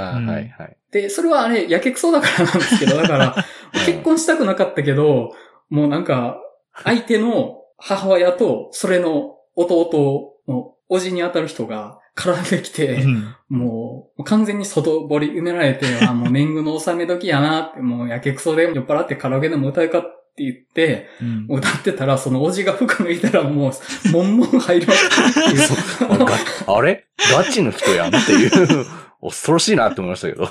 [0.91, 3.35] で、それはあれ、やけくそだからなんですけど、だから、
[3.85, 5.35] 結婚したくなかったけど、
[5.69, 6.39] もうなんか、
[6.83, 20.01] 相手の母親と、それの弟のおじに当たる人が絡んできて、うんもう、完全に外堀埋められて、あ、もう年貢の納め時やなって、もうやけくそで酔っ払ってカラオケでも歌うかっ
[20.35, 26.25] て言って、うん歌ってたら、そのおじが服脱いだらもう、もんもん入りまくって っていう。
[26.67, 27.05] あれ？
[27.31, 28.85] ガチの人やんっていう、
[29.21, 30.49] 恐ろしいなって思いましたけど。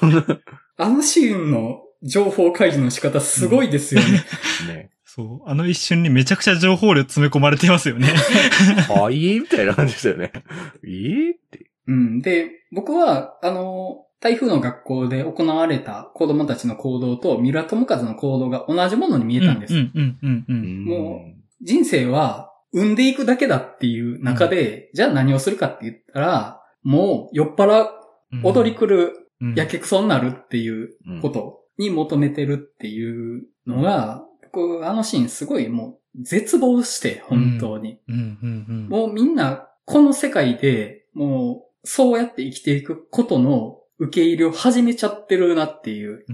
[0.76, 4.24] あのシーンの情報開示の仕方すごいですよね。
[4.68, 4.90] ね。
[5.14, 5.48] そう。
[5.48, 8.08] あの一瞬にめちゃくちゃ情報量詰め込まれてますよね。
[8.90, 10.32] はいみたいな感じですよね。
[10.82, 11.70] えーって。
[11.86, 12.20] うん。
[12.20, 19.74] で、僕は、あの、台風の学校で行われた子供たちの行動と、三浦友和の行動が同じものに見えたんです。
[19.74, 20.84] うんうんうんうん。
[20.84, 37.98] も人生は、産んでいくだけだっていう中で、じゃあ何をするかって言ったら、もう酔っ払、うん踊り狂う、うんやけくそになるっていううんことに求めてるっていうのが、僕、あのシーンすごいもう絶望して、本当に。
[38.88, 46.24] もうみんな、この世界で、もう、そうやって生きていくことの受け入れを始めちゃってるなっていう。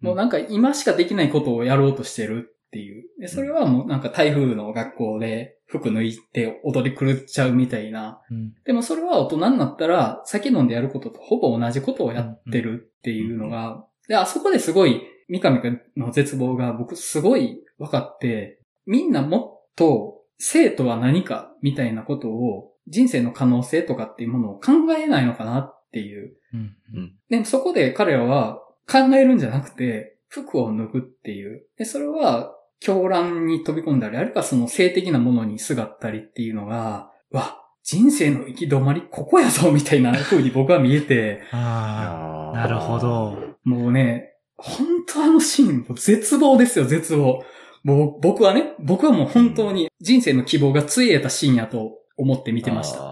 [0.00, 3.04] もうなんか今しかできないことをやろうとしてるっていう。
[3.18, 8.20] でそれはもうなんか台風の学校で服脱いで踊り狂っちゃうみたいな。
[8.30, 26.34] うんでもそれは大人になったら酒飲んでやることとほぼ同じことをやってるっていうのが、で、あそこですごい三上くんの絶望が僕すごい分かって、みんなもっと生とは何かみたいなことを人生の可能性とかっていうものを考えないのかなっていう。
[26.52, 31.64] うんうんでもそこで彼らは考えるんじゃなくて、服を脱ぐっていう。
[31.78, 43.38] で、それは狂乱に飛び込んだり、あるいはその性的なものにすがったりっていうのが、うわ、人生の行き止まりここやぞみたいな風に僕は見えて、ああ、なるほど。
[43.64, 47.44] もうね、本当あのシーン、絶望ですよ、絶望。
[47.82, 52.98] もう僕はね、僕はもう本当に人生の希望がついえたシーンやと思って見てました。
[53.00, 53.02] あ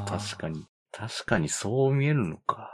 [0.00, 0.66] ーあー確かに。
[0.92, 2.70] 確かにそう見えるのか。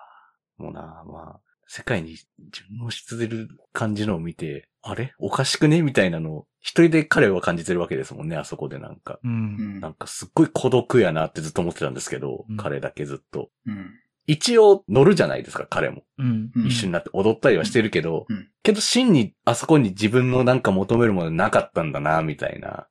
[0.59, 2.17] もうな、まあ、世界に
[2.51, 5.15] 順応し続ける感じのを見て、あれ？
[5.19, 5.83] おかしくね？
[5.83, 9.21] みたいなのを、一人で彼は感じてるわけですもんね、あそこでなんか。
[9.23, 9.29] う。
[9.29, 13.51] うんんなんかすっごい孤独やなってずっと思ってたんですけど、うん彼だけずっと。
[13.67, 13.91] うん
[14.27, 16.05] 一応乗るじゃないですか、彼も。
[16.67, 18.49] 一緒になって踊ったりはしてるけど、うん。
[18.63, 22.87] けど真にあそこに自分のなんか求めるものなかったんだな、みたいな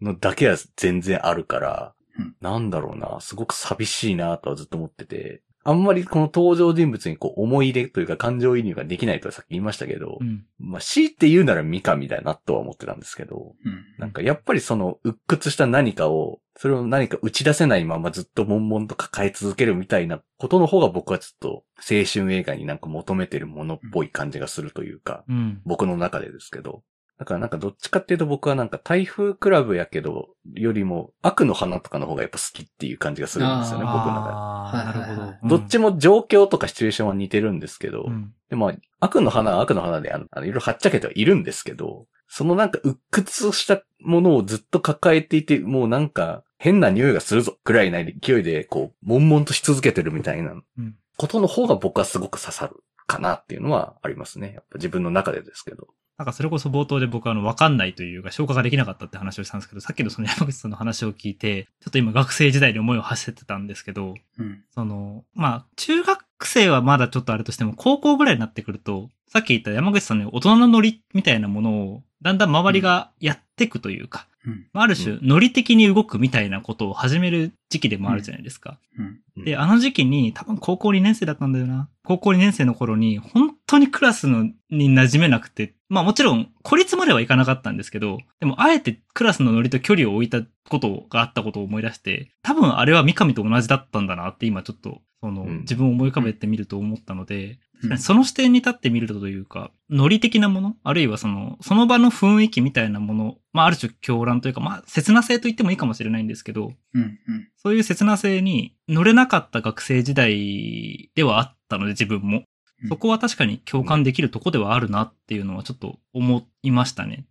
[0.00, 2.34] のだけは全然あるから、うん。
[2.40, 10.44] なんだろうな、すごく寂しいなとはずっと思ってて、あんまりこの登場人物にこう思い入れというか感情移入ができないとはさっき言いましたけど、うん。
[10.58, 21.48] まあ強いて言うならミカみたいなとは思ってたんですけど、うんなんかやっぱりその鬱屈した何かを、それを何か打ち出せないままずっと悶々と抱え続けるみたいなことの方が僕はちょっと
[21.78, 25.60] 青春映画になんか求めてるものっぽい感じがするというか、うん。
[25.64, 26.82] 僕の中でですけど。
[27.22, 34.34] だからなんかどっちかっていうと僕はなんか台風クラブやけど、よりも悪の花とかの方がやっぱ好きっていう感じがするんですよね、僕の中で。
[34.34, 35.56] ああ、なるほど。
[35.56, 38.34] どっちも状況とかシチュエーションは似てるんですけど、うん。
[38.50, 52.82] でも、悪の花は悪の花で、あの、あのいろいろはっちゃけてはいるんですけど、そのなんか鬱屈したものをずっと抱えていて、もうなんか変な匂いがするぞ、くらいな勢いで、こう、悶々とし続けてるみたいなうんことの方が僕はすごく刺さる
[53.12, 54.52] かなっていうのはありますね。
[54.54, 55.88] やっぱ自分の中でですけど。
[56.18, 74.31] なんかそれこそ冒頭で僕あの、わかんないというか、消化ができなかったって話をしたんですけど、さっきのその山口さんの話を聞いて、ちょっと今学生時代に思いを馳せてたんですけど、うんその、まあ、中学生はまだちょっとあれとしても、高校ぐらいになってくると、さっき言った山口さんの大人のノリみたいなものを、だんだん周りがやっていくというか、うんま
[74.72, 78.78] あある種、ノリ的に動くみたいなことを始める時期でもあるじゃないですか。
[78.98, 81.88] うんで、あの時期に、多分高校2年生だったんだよな。
[82.04, 95.60] 高校2年生の頃に、本当にクラスのに馴染めなくて、まあもちろん、孤立まではいかなかったんですけど、でもあえてクラスのノリと距離を置いたことがあったことを思い出して、多分あれは三上と同じだったんだなって今ちょっと、その、うん。
[95.60, 97.98] 自分を思い浮かべてみると思ったので、うん。
[97.98, 107.48] その視点に立ってみるとというか、ノリ的なもの、あるいはその、その場の雰囲気みたいなもの、まあある種狂乱というか、まあ切な性と言ってもいいかもしれないんですけど、うんうん。
[107.56, 112.38] そういう切な性に乗れなかった学生時代ではあったので自分も。
[112.38, 112.44] うん。
[112.88, 117.26] そこは確かに共感できるとこではあるなっていうのはちょっと思いましたね。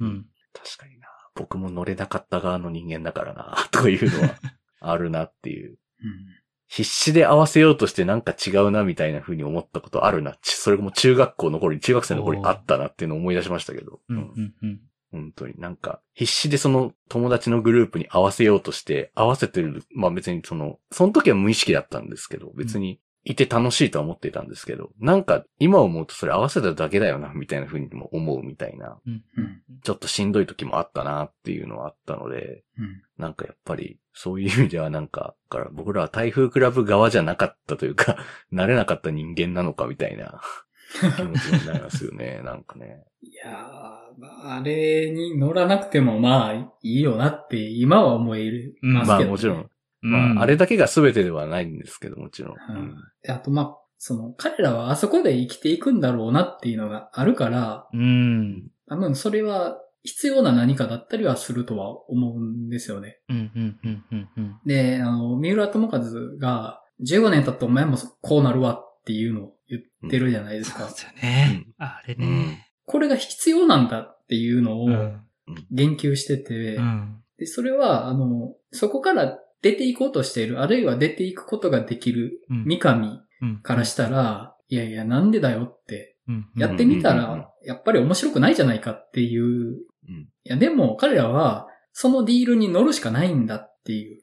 [0.00, 0.26] うんうん。
[0.52, 1.08] 確かにな。
[1.34, 4.34] 僕も乗れなかった側の人間だからな、というのは
[4.80, 5.70] あるなっていう。
[5.70, 5.76] うん
[6.74, 10.38] 必死で合わせようとしてなんか違うなみたいな風に思ったことあるな。
[10.40, 14.00] ちそれも中学校の頃に、中学生の頃にあったなっていうのを思い出しましたけど。
[14.08, 14.80] うんうんうん。
[15.10, 29.62] 本当になんか、必死でその友達のグループに合わせようとして、合わせてる、まあ別にその、その時は無意識だったんですけど、別にいて楽しいとは思っていたんですけど、なんか今思うとそれ合わせただけだよな、みたいな風にも思うみたいな、うんうん。
[29.82, 33.02] ちょっとしんどい時もあったなっていうのはあったので、うん。
[33.18, 38.16] なんかやっぱり、そういう意味ではなんか、だから僕らは台風クラブ側じゃなかったというか、
[38.52, 40.40] 慣れなかった人間なのかみたいな
[41.16, 43.04] 気持ちになりますよね、 なんかね。
[43.22, 49.70] いやー、まああれに乗らなくてもまあいいよなって今は思えるうんますけど、ねまあもちろん
[50.02, 52.56] まああれだけが全てではないんですけど、もちろん。
[52.68, 58.68] うんであとまあ、その彼らはあそこで生きていくんだろうなっていうのがあるから、うん。
[58.88, 63.20] 多分それは必要な何かだったりはするとは思うんですよね。
[63.28, 64.60] うんうんうんうんうん。
[64.66, 66.00] で、あの、三浦智和
[66.38, 70.80] が15年経ってお前もこうなるわっていうのを言ってるじゃないですか。
[70.80, 71.66] そうですよね。
[71.78, 72.72] あれね。
[72.84, 75.20] これが必要なんだっていうのをうん。
[75.70, 77.22] 言及してて、うん。
[77.38, 82.64] で、それは、あの、そこから出ていこうとしている、あるいは出ていくことができるうん。
[82.64, 83.60] 三上うん。
[83.62, 86.46] からしたら、いやいや、なんでだよって、うん。
[86.56, 89.44] やってみたら、やっぱり面白くないじゃないかっていう。
[89.44, 90.28] うん。
[90.44, 94.22] いや、でも彼らは、そのディールに乗るしかないんだっていう。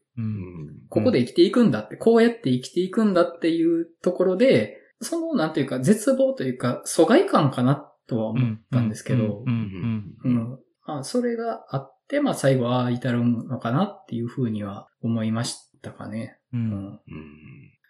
[0.89, 9.45] ここで生きていくんだって、こうやって生きていくんだっていうところで、その、なんていうか、絶望というか、疎外感かなとは思ったんですけど。
[11.03, 16.39] それがあって、まあ、最後はああ至るのかなっていうふうには思いましたかね。
[16.53, 16.57] う。
[16.57, 16.73] うんん。
[16.73, 16.99] うん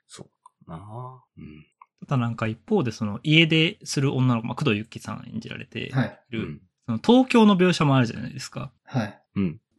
[0.08, 1.66] そうかなうん
[2.08, 6.20] ただなんか一方でその家出する女の子、まあ、工藤由紀さん演じられていはい。
[6.30, 8.72] る、その東京の描写もあるじゃないですか。
[8.86, 9.22] はい。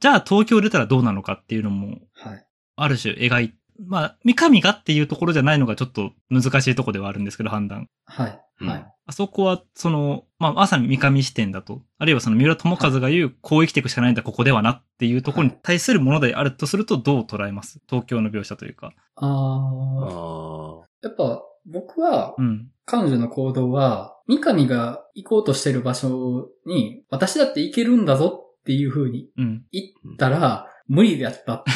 [0.00, 2.46] じゃあ東京出たらどうなのかっていうのも、はい。
[2.76, 3.54] ある種描い、
[3.86, 7.88] まあ、三上がっていうところじゃないのがちょっと難しいところではあるんですけど、判断。
[8.06, 8.40] はい。
[8.60, 8.86] うんはい。
[9.06, 17.80] あそこは、その、まあ、まさに三上視点だと、あるいはその三浦友和が言う、こう生きていくしかないんだ、ここではなっていうところに対するものであるとすると、どう捉えます？
[17.88, 18.92] 東京の描写というか。
[19.16, 22.68] ああ、あやっぱ、僕はう、ん。
[22.84, 29.64] 彼女の行動は、三上が行こうとしてる場所に、私だって行けるんだぞっていう風にうん。
[29.72, 29.82] 言
[30.14, 31.74] ったら、無理だったってい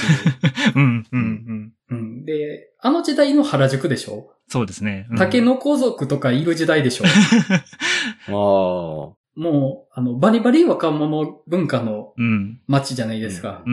[0.71, 0.73] う。
[0.77, 1.07] うん。
[1.13, 1.73] うん。
[1.91, 1.99] うん。
[1.99, 4.34] うん、で、あの時代の原宿でしょ？
[4.49, 5.07] そうですね。
[5.11, 7.05] うん竹の子族とかいる時代でしょ
[8.29, 8.31] あ。
[8.31, 9.17] ああ。
[9.37, 12.61] もう、あの、バリバリ若者文化のうん。
[12.69, 13.65] 街じゃないですか。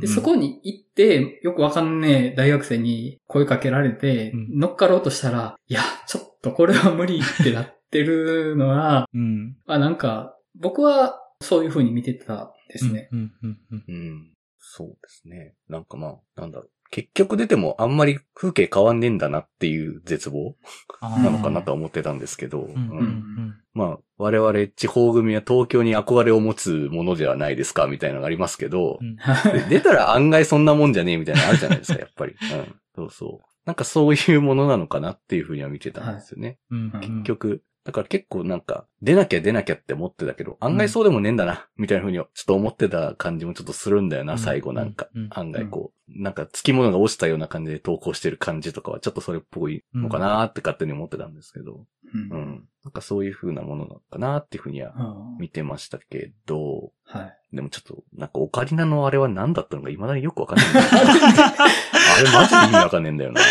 [0.00, 9.56] で、そこに行って、よくわかんねえ大学生に声かけられて、うん乗っかろうとしたら、いや、ちょっとこれは無理ってなってるのは、うん。
[9.66, 13.08] あ、なんか、僕はそういう風に見てたですね。
[13.12, 13.32] うん。
[13.42, 13.58] うん。
[13.70, 13.84] うん。
[13.86, 14.30] うん。
[14.58, 15.54] そうですね。
[15.68, 16.70] なんかまあ、なんだろう。
[16.94, 20.54] 結局出てもあんまり風景変わんねえんだなっていう絶望
[21.02, 22.68] なのかなとは思ってたんですけど、うん。
[22.68, 23.54] ううんん。
[23.74, 29.00] まあ、我々地方組は東京に憧れを持つものではないですかみたいなのがありますけど
[29.68, 32.36] 出たら案外そんなもんじゃねえみたいなのあるじゃないですか、やっぱり。
[32.40, 32.76] うん。
[32.94, 33.46] そうそう。
[33.66, 36.58] なんかそういうものなのかなっていうふうには見てたんですよね。
[36.70, 36.92] うん。
[36.92, 37.62] 結局。
[37.84, 45.28] だから結構なんか、出なきゃ出なきゃって思ってたけど、案外そうでもねえんだな、みたいな風にちょっと思ってた感じもちょっとするんだよな、うん最後なんかうん。
[45.30, 52.68] 案外こう、なんか付き物が落ちたような感じで投稿してる感じとかはちょっとそれっぽいのかなって勝手に思ってたんですけど、うんうん。
[52.84, 55.02] なんかそういう風なものなのかなっていう風にはう
[55.34, 57.56] ん見てましたけど、はい。
[57.56, 60.66] でもちょっと、なんかオカリナのあれは何だったのか未だによくわかんない。
[60.66, 63.42] あれマジで意味わかんねえんだよな。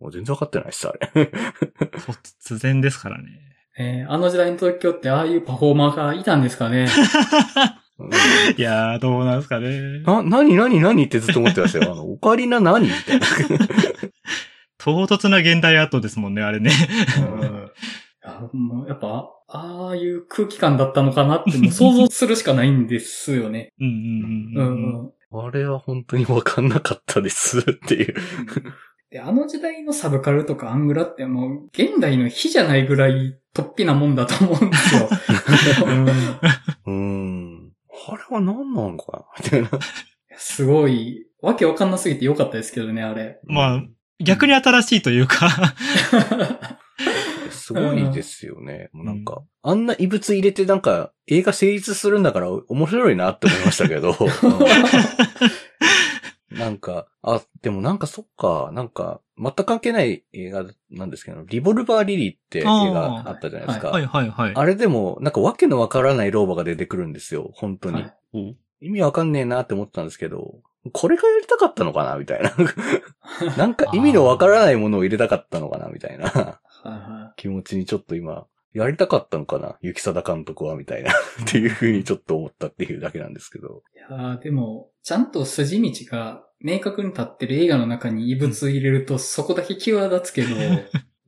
[0.00, 1.10] もう全然わかってないっす、あれ。
[2.44, 3.51] 突然ですからね。
[3.78, 6.88] えーあの時代の東京ってああいうパフォーマーがいたんですかね
[7.98, 8.10] うん
[8.56, 10.00] いやー、どうなんですかね。
[10.00, 11.92] な、なになになにってずっと思ってましたよ。
[11.92, 12.86] あの、オカリナ何？
[12.86, 13.26] みたいな。
[14.78, 16.72] 唐突な現代アートですもんね、あれね。
[17.18, 17.70] うん
[18.88, 23.72] やっぱ、ああいう空気感だったのかなってもう想像するしかないんですよね。
[23.80, 24.82] うんうんううんうん。
[24.84, 25.46] んうん。
[25.46, 28.14] あれは本当にわかんなかったですっていう。
[29.12, 35.08] で、あの時代のサブカルとかアングラってもう、現代の火じゃないぐらい突飛なもんだと思うんですよ。
[36.86, 37.72] うー ん。
[38.08, 39.24] あれは何なのかな？
[39.44, 39.68] みたいな。
[40.38, 43.38] すごい、わけわかんなすぎてよかったですけどね、あれ。
[43.44, 43.82] まあ
[44.18, 45.50] 逆に新しいというか。
[47.50, 48.88] すごいですよね。
[48.92, 54.16] もうなんか、あんな異物入れてなんか、映画成立するんだから面白いなって思いましたけど。
[56.58, 63.88] なんか、あ、でもなんかそっか、なんか、全く関係ない映画なんですけど、リボルバーリリーって映画あったじゃないですか。
[63.88, 64.52] はいはいはい。
[64.54, 68.02] あれでも、なんかわけのわからない老婆が出てくるんですよ、本当に。
[68.02, 70.56] はいお意味わかんねえなって思ってたんですけど、
[70.92, 72.52] これがやりたかったのかなみたいな。
[73.56, 76.60] なんか意味のわからないものを入れたかったのかなみたいな
[77.36, 79.76] 気持ちにちょっと今、やりたかったのかな？
[79.80, 81.14] 雪貞監督はみたいな っ
[81.46, 83.82] ていうふうにちょっと思ったっていうだけなんですけど。
[83.94, 83.98] い。
[83.98, 90.48] いやーでも、ちゃんと筋道が明確に立ってる映画の中に異物入れると そこだけ際立つけど、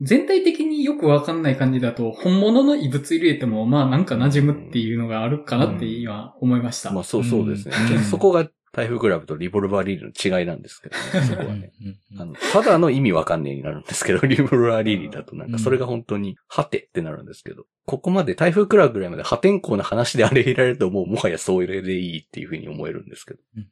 [0.01, 6.91] 全体的によくわかんない感じだと、本物の異物入れても、まあなんか馴染むっていうのがあるかなって今思いました。
[6.91, 7.75] まあそうそうですね。
[7.93, 11.71] うんそこが台風クラブとリボルバーリリーの違いなんですけどね、そこはね。
[11.81, 23.39] うんあの、ただの意味わかんねえになるんですけど、リボルバーリリーだとなんかそれが本当に、はてってなるんですけど、ここまで台風クラブぐらいまで破天荒な話であれ入れられるともうもはやそれでいいっていうふうに思えるんですけど。
[23.55, 23.67] うん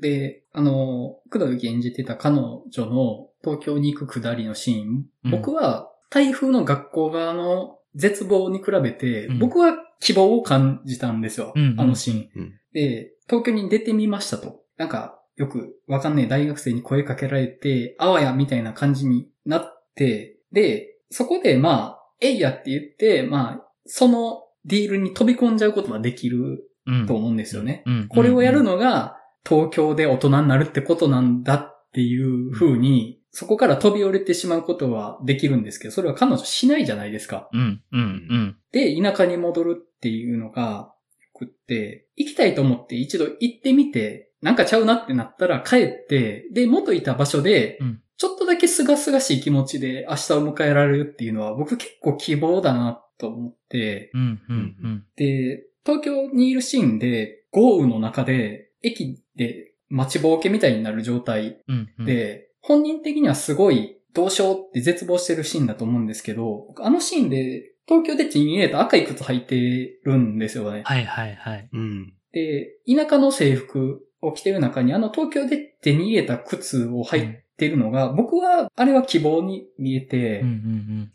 [0.00, 5.30] で、あの、工藤由紀演じてた彼女の東京に行く下りのシーン、うん。
[5.32, 9.38] 僕は台風の学校側の絶望に比べて、うん。
[9.38, 11.52] 僕は希望を感じたんですよ。
[11.54, 12.52] うんあのシーン、うん。
[12.72, 14.60] で、東京に出てみましたと。
[14.76, 27.06] なんか、よくわかんない大学生に声かけられて、あわやみたいな感じになって、で、そこでまあ、えいやって言って、まあ、そのディールに飛び込んじゃうことはできるうん。
[27.06, 27.82] と思うんですよね。
[27.86, 28.08] うん。
[28.08, 31.42] これをやるのが東京で大人になるってことなん。
[31.42, 37.48] だっていう風に、そこから飛び降りてしまうことはできるんですけど、それは彼女しないじゃないですか。
[37.52, 38.56] うん、うん、うん。
[38.72, 40.94] で、田舎に戻るっていうのがよ
[41.34, 55.04] くって、行きたいと思って一度行ってみて、なんかちゃうなってなったら帰って、で、元いた場所でうん、ちょっとだけ清々しい気持ちで明日を迎えられるっていうのは僕結構希望だなと思って、うん、うん、うん。
[55.16, 69.56] で、東京にいるシーンで、豪雨の中で、駅で待ちぼうけみたいになる状態うん、うん、で、本人的にはすごいどうしようって絶望してるシーンだと思うんですけど、僕あのシーンで東京で手に入れた赤い靴履いて
[70.04, 70.82] るんですよね。
[70.84, 71.68] はい、はい、はい。
[71.72, 72.12] うん。
[72.32, 80.48] で、田舎の制服を着てる中にあの東京で手に入れた靴を履いてるのが、僕はあれは希望に見えて、うん、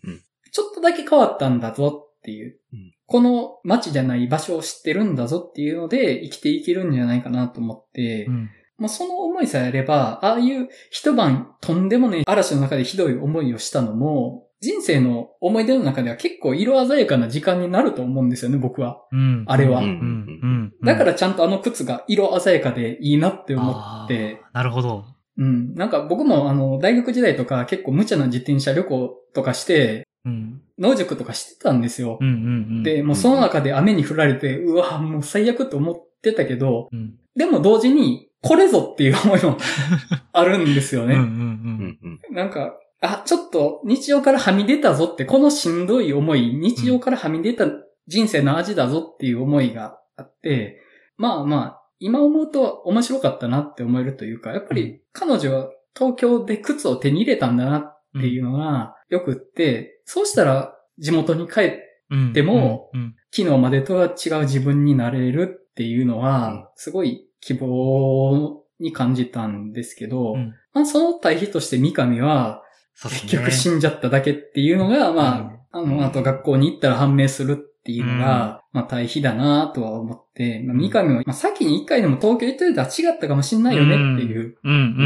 [0.04, 2.60] うん、ちょっとだけ変わったんだぞっていう。
[2.74, 8.50] うんこの街じゃない場所を知ってるんだぞっていうので生きていけるんじゃないかなと思って、うん。
[8.84, 19.02] もうその思いさえあれば、ああいう一晩とんでもねえ嵐の中でひどい思いをしたのも、人生の思い出の中では結構色鮮やかな時間になると思うんですよね、僕は。
[19.14, 19.46] うん。
[19.48, 20.74] あれはうん、うん。
[20.84, 25.06] だからちゃんとあの靴が色鮮やかでいいなって思って、なるほど。
[25.38, 25.74] うん。
[25.76, 30.62] なんか僕もあの、大学時代とか結構無茶な自転車旅行とかして、うん。
[30.78, 32.18] 農塾とかしてたんですよ。
[32.20, 32.40] うん、うん、う
[32.80, 32.84] ん。
[32.84, 39.58] で、もうその中で雨に降られて、うわ、もう最悪と思ってたけど、うん、でも同時に、これぞっていう思いも
[40.34, 41.16] あるんですようん、う、ね。
[41.16, 42.00] うんん。
[42.30, 42.36] うん。
[42.36, 47.68] なんか、あ、ちょっと日常からはみ出たぞって、このしんどい思い、日常からはみ出た
[48.08, 50.82] 人生の味だぞっていう思いがあって、
[51.18, 72.64] まあまあ、今思うと面白かったなって思えるというか、やっぱり彼女は東京で靴を手に入れたんだなっていうのがよくって、そうしたら地元に帰ってもうん、昨日までとは違う自分になれるっていうのうんは、すごい希望に感じたんですけど、うんまあその対比として三上は、
[73.04, 84.58] 結局死んじゃっただけっていうのが、まうんあ、あの、あと学校に行ったら判明するっていうのが、まあ対比だなとは思って、まあ、三上は、まあ先に一回でも東京行ってたら違ったかもしんないよねっていう。
[84.64, 85.06] うん、うん、うん、う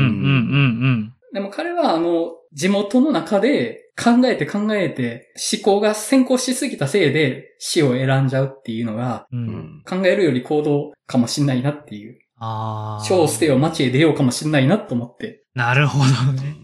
[1.01, 9.39] ん、でも彼はあの、地元の中で考えて考えて思考が先行しすぎたせいで死を選んじゃうっていうのが、うん。
[9.39, 9.41] う。
[9.41, 9.83] うんん。
[9.85, 12.19] 考えるより行動かもしんないなっていう。
[12.37, 13.05] ああ。
[13.05, 15.43] 書を捨てよ街へ出ようかもしんないなと思って。
[15.53, 16.55] なるほどね。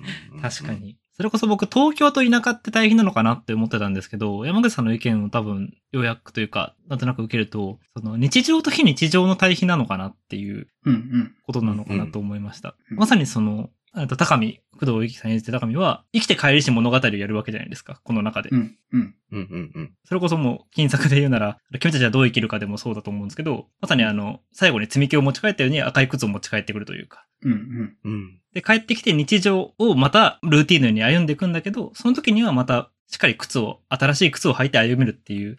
[0.41, 0.73] 確か。
[0.73, 0.97] に。
[1.15, 11.35] それこそ僕、東京と田舎って大変なのかなって思ってたんですけど、山口さんの意見を多分、要約というか、なんとなく受けると、その日常と非日常の対比なのかなっていううんうん。
[11.45, 12.75] ことなのかなと思いました。
[12.91, 18.49] うんまさにその、えっと、高見、工藤由紀さん演じて高見は、生きて帰りし物語をやるわけじゃないですか、この中で。
[18.51, 19.15] うんうん。
[19.31, 19.93] うんうんうん。
[20.03, 27.25] それこそもう、金作で言うなら、君たちはどう生きるかでもそうだと思うんですけど、まさにあの、最後に積み木を持ち帰ったように赤い靴を持ち帰ってくるというか。
[27.43, 27.97] うんうん。
[28.03, 28.39] うん。
[28.53, 35.57] で、帰ってきて日常をまたルーティンのように歩んでいくんだけど、その時にはまたしっかり靴を、新しい靴を履いて歩めるっていう。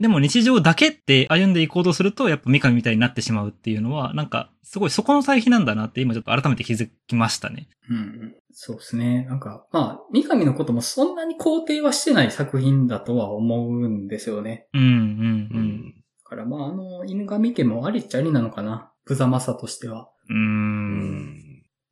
[0.00, 7.68] うんでも日常だけって歩んでいこうとすると、やっぱ三上みたいになってしまうっていうのは、なんか、すごいそこの対比なんだなって今ちょっと改めて気づきましたね。
[7.90, 8.34] うんうん。
[8.52, 9.26] そうですね。
[9.28, 14.68] なんか、まあ、三上のこともそんなに肯定はしてない作品だとは思うんですよね。
[14.72, 15.62] うん、うん、ううん。
[15.64, 15.84] ん。
[15.84, 15.92] だ
[16.24, 18.92] からまあ、あの、犬神家もありっちゃありなのかな。
[19.04, 20.08] ブザマサとしては。
[20.28, 20.36] うー。
[20.36, 21.00] うん
[21.36, 21.39] ん。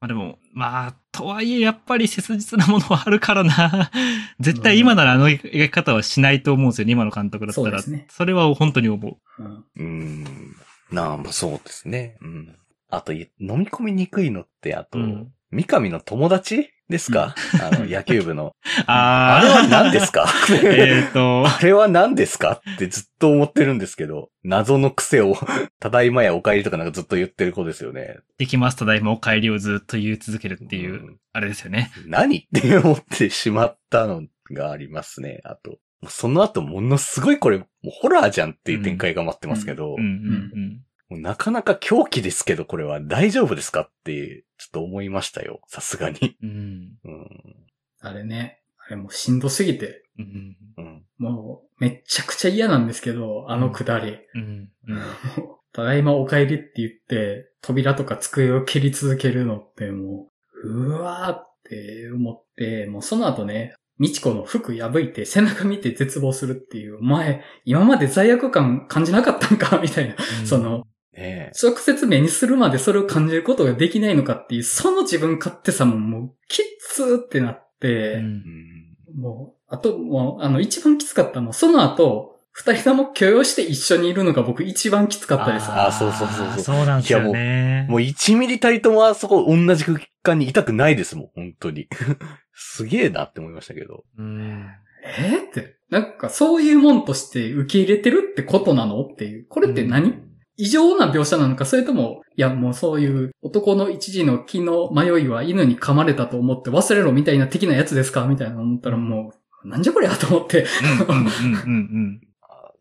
[0.00, 3.90] まあでも、まあ、とはいえやっぱり切実なものはあるからな。
[4.38, 7.66] 絶対今ならあの描き方はしないと思うんですよね、今の監督だったら。
[7.66, 9.42] そうですねそれは本当に思う。
[9.42, 9.64] うん。
[9.76, 10.24] うん。
[10.92, 12.16] なあ、まあそうですね。
[12.20, 12.56] うん。
[12.90, 18.52] あと、い飲み込みにくいのって、あと、うん三上の友達ですか、あの、野球部の。
[18.86, 20.26] ああれは何ですか？
[20.64, 22.62] えっと、あれは何ですか？
[22.74, 25.36] ってずっと思ってるんですけど、謎の癖を、
[25.80, 28.16] ただいまやお帰りとかなんかずっと言ってる子ですよね。
[28.38, 31.16] できます、ただいまお帰りをずっと言い続けるっていう、ん。
[31.34, 31.90] あれですよね。
[32.06, 32.38] 何？
[32.38, 35.40] って思ってしまったのがありますね。
[35.44, 35.78] あと、
[36.08, 37.62] その後ものすごいこれ、
[38.00, 39.96] ホラーじゃんっていう展開が待ってますけど、
[41.10, 43.82] なかなか狂気ですけど、これは大丈夫ですか？
[43.82, 45.60] って、ちょっと思いましたよ。
[45.66, 46.36] さすがに。
[46.42, 46.50] うん。
[46.50, 46.98] うん。
[47.04, 47.28] うん。
[48.00, 50.56] あれね、あれもうしんどすぎて、うん。
[50.76, 51.04] うん。
[51.18, 54.18] もうめっちゃくちゃ嫌なんですけど、あのくだり。
[54.34, 54.68] うん。
[54.86, 55.00] うん。
[55.72, 60.28] ただいまお帰りって言って、扉とか机を蹴り続けるのっても
[60.64, 69.78] う、うわーって思って、もうその後ね、みちこの服破いて背中見て絶望するっていう、お前、今まで罪悪感感じなかったんか？
[69.78, 70.16] みたいな。
[70.44, 70.84] その、
[71.18, 78.42] ね直接目にするまでそれを感じることができないのかっていう、その自分勝手さももう、きっつーってなって、うん
[79.10, 79.14] え。
[79.14, 79.20] うん。
[79.20, 85.70] もう、あと、もう、あの、一番きつかったのは、その後、二人とも許容して一緒にいるのが僕一番きつかったです。
[85.70, 87.86] あーそうそうそうそうそうなんですよね。
[87.88, 91.88] もう1ミリたりともあそこ同じ空間にいたくないですもん、本当に。
[92.54, 94.02] すげえなって思いましたけど。
[94.18, 94.66] うん。
[95.20, 99.46] えーって、なんかそういうもんとして受け入れてるってことなのっていう。
[99.48, 100.14] これって何、
[100.58, 109.32] 異常な描写なのか、それとも、いやもうそういう男の一時の気の迷いは犬に噛まれたと思って忘れろみたいな的なやつですかみたいな思ったらも
[109.64, 110.66] う、なんじゃこりゃと思って。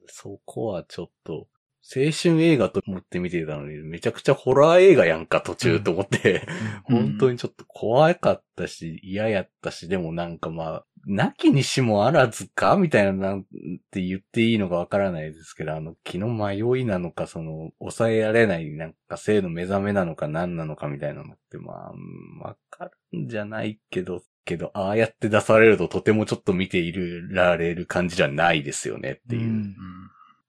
[0.08, 1.48] そこはちょっと、
[1.96, 6.48] 青春映画と思って見てたのに、めちゃくちゃホラー映画やんか、途中と思って、
[6.90, 6.98] うん。
[7.14, 12.76] 本当にちょっと怖かったし、嫌やったし、でもなんかまあ、なきにしもあらずか？
[12.76, 13.44] みたいな、なん
[13.92, 29.42] て言っていいのかわからないですけど、あの、気の迷いなのか、その、抑えられない、なんか性の目覚めなのか何なのかみたいなのって、まあ、うんわかるんじゃないけど、けど、ああやって出されるととてもちょっと見ているられる感じじゃないですよねっていう。
[29.42, 29.76] うん。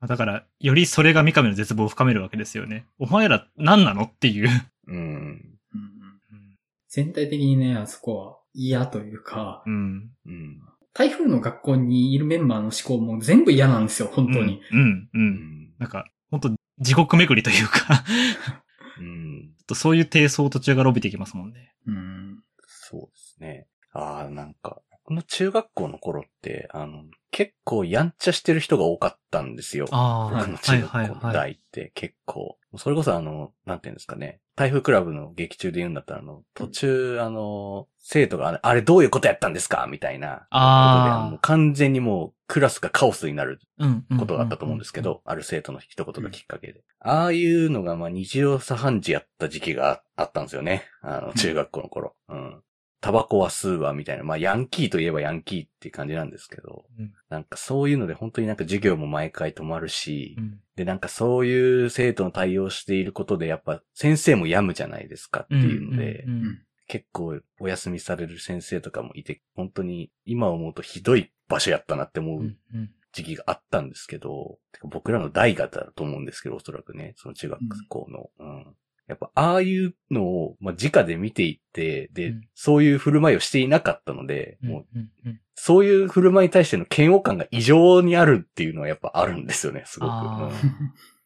[0.06, 2.86] だから、よりそれが三上の絶望を深めるわけですよね。
[2.98, 4.02] お前ら何なの？
[4.02, 4.48] っていう。
[4.86, 4.96] うん。
[4.96, 5.40] うん。
[6.88, 10.10] 全体的にね、あそこは嫌というか、うん。
[10.26, 10.62] うん。
[10.94, 14.60] 台風の学校にいるメンバーの思考も全部嫌なんですよ、本当に。
[14.72, 14.80] うん。
[14.80, 15.08] う。
[15.14, 15.74] うんん。
[15.78, 18.04] なんか、本当地獄巡りというか
[18.98, 19.54] うん。
[19.74, 21.74] そういう低層途中が伸びていきますもんね。
[21.86, 22.42] うん。
[22.66, 23.66] そうですね。
[23.92, 29.86] ああ、なんか、僕の中学校の頃って、あの、結構やんちゃしてる人が多かったんですよ。
[29.90, 32.58] あ僕の中学校の代って結構。
[32.76, 34.40] それこそあの、なんていうんですかね。
[34.58, 39.86] 台風クラブの劇中で言うんだったら、あの、途中、あの、生徒があれ、どういうことやったんですか？
[39.88, 40.48] みたいな。
[40.50, 43.60] あーことでもう完全にもうクラスがカオスになる
[44.18, 45.00] ことがあったと思うんですけ。
[45.00, 46.82] ど、ある生徒の一言がきっかけで。
[46.98, 50.82] ああいうのが、まあ、日常茶飯事やった時期がああったんですよね。
[51.02, 52.16] あの、中学校の頃。
[52.28, 52.62] うん。
[53.00, 54.24] タバコは吸うわ、みたいな。
[54.24, 57.12] まあ、ヤンキーといえばヤンキーっていう感じなんですけど、うん。
[57.28, 60.60] なんかそういうので本当になんか授業も毎回止まるし、うん。
[60.74, 66.58] で、なんかそういう生徒の対応していることで、やっぱ先生も病むじゃないですかっていうので、うんうん
[66.90, 72.90] 結構お休みされる先生とかもいて、本当に今思うとひどい場所やったなって思ううんうん。
[73.12, 78.30] 時期があったんですけど、てか僕らの代がだと思うんですけど、おそらくね、その中学校の。
[78.38, 78.76] うん。
[79.08, 82.40] やっぱ、ああいうのを、まあ、直で見ていって、で、うん。
[82.54, 85.40] そういう振る舞いをしていなかったので、うんもう、うんうん。
[85.54, 90.10] そういう振る舞いに対しての嫌悪感が異常にあるっていうのはやっぱあるんですよね、すごく。
[90.10, 90.50] あ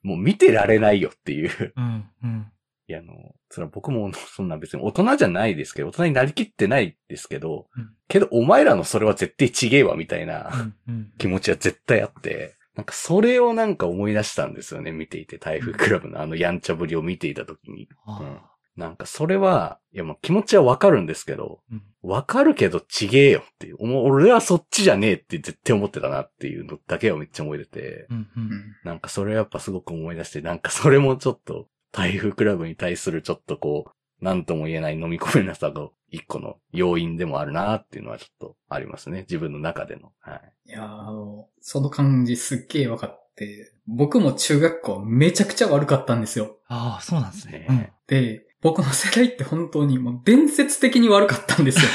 [0.05, 0.09] うん。
[0.09, 1.73] もう見てられないよっていう。
[1.77, 2.53] うんうん。
[2.87, 7.91] いや、あの、それは僕もそんな別に大人じゃないですけど、大人になりきってないですけど、うん。
[8.07, 10.73] けどお前らのそれは絶対ちげえわみたいな、
[11.19, 15.39] 気持ちは絶対あって、なんかそれをなんか思い出したんですよね、見ていて。
[15.39, 17.89] 台風クラブのあのやんちゃぶりを見ていたときに。
[18.07, 18.39] うん
[18.75, 23.77] なんかそれは、いやもう気持ちはわかるんですけど、うんわかるけどちげえよっていう。
[23.79, 33.85] おも俺はそっちじゃねえって絶対思ってたなっていうのだけはめっちゃ思い出て、うんううんんなんかそれやっぱすごく思い出して、なんかそれもちょっと台風クラブに対するちょっとこ
[34.21, 39.23] う、なんとも言えない飲み込めなさが一個の要因でもあるなっていうのはちょっとありますね。
[39.23, 40.13] 自分の中での。
[40.21, 40.53] はい。
[40.67, 46.59] いやーあの、その感じすっげえ分かって、僕も中学校めちゃくちゃ悪かったんですよ。
[46.69, 47.67] ああ、そうなんですね。
[47.69, 51.91] ねで、僕の世代って本当にもう伝説的に悪かったんですよ。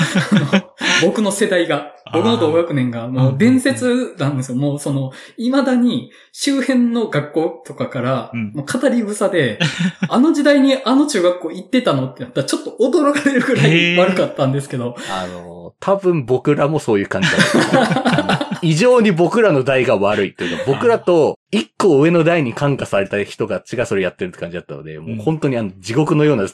[1.02, 1.94] 僕の世代が。
[2.14, 4.58] 僕の同学年がもう伝説なんですよ。
[4.58, 9.60] もうその、未だに周辺の学校とかから、うんもう語り草で、
[10.10, 18.47] あの時代にあの中学校行ってたのってなったらちょっと驚かれるぐらい悪かったんですけど、あの、多分僕らもそういう感じだった。
[18.68, 26.48] 異常に僕らの代が悪いというか、僕らと一個上の代に感化された人たちがそれやってるって感じだったので、もう本当にあの地獄のような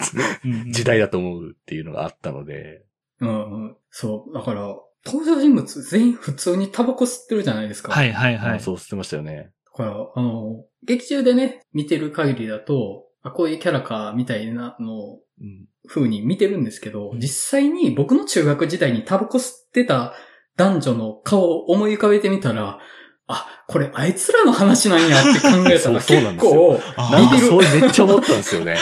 [0.71, 2.83] 時代だと思うっていうのがあったので。
[3.19, 4.33] うんうん、そう。
[4.33, 7.91] だから、登場人物全員普通にタバコ吸ってるじゃないですか。
[7.91, 8.59] はいはいはい。
[8.59, 9.51] そうしてましたよね。
[9.65, 20.13] だから、あの、劇中でね、見てる限りだと、あこういうキャラか、みたいなのをうん風に見てるんですけど、うん実際に僕の中学時代にタバコ吸ってた
[20.57, 22.79] 男女の顔を思い浮かべてみたら、
[23.27, 28.77] あ、これあいつらの話なんやって考えたそうら そうなんですよ結構、あなんか似てるそれめっちゃ思ったんですよね。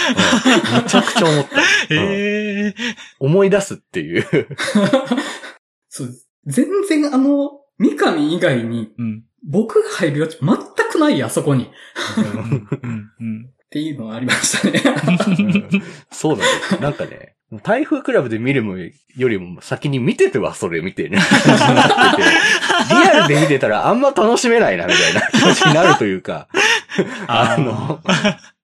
[0.69, 1.61] うんめちゃくちゃ思った。
[1.93, 2.76] へえ。
[3.19, 4.26] 思い出すっていう。
[5.89, 6.09] そう、
[6.47, 9.24] 全然あの、三上以外にうん。
[9.43, 10.57] 僕が入る余地全
[10.91, 11.63] くないや、あそこに。
[11.65, 11.67] っ
[12.17, 13.09] うん。
[13.19, 13.49] うん。
[13.72, 14.82] ていうのはありましたね。
[15.07, 15.11] う
[15.78, 16.82] んそうなんです。
[16.82, 21.18] なんかね、台風クラブで見るよりも先に見ててはそれ見てね。
[21.18, 22.30] 感じになってて
[22.89, 26.47] リアルで見てたらあんま楽しめないな、みたいな気持ちになるというか。
[27.28, 28.02] あの、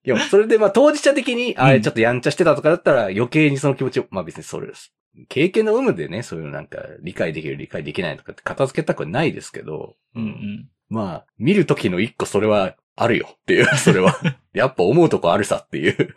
[0.04, 4.92] いや、それでまあ当事者的に、あれちょっとやんちゃしてたとかだったら余計にその気持ちを、まあ別にそれです。
[5.28, 10.68] 経験の有無でね、そういうなんか理解できる理解できないとかって片付けたくはないですけど、うんうん。
[10.88, 14.18] まあ、見るときの一個それはあるよっていう、それは。
[14.54, 16.14] やっぱ思うとこあるさっていう。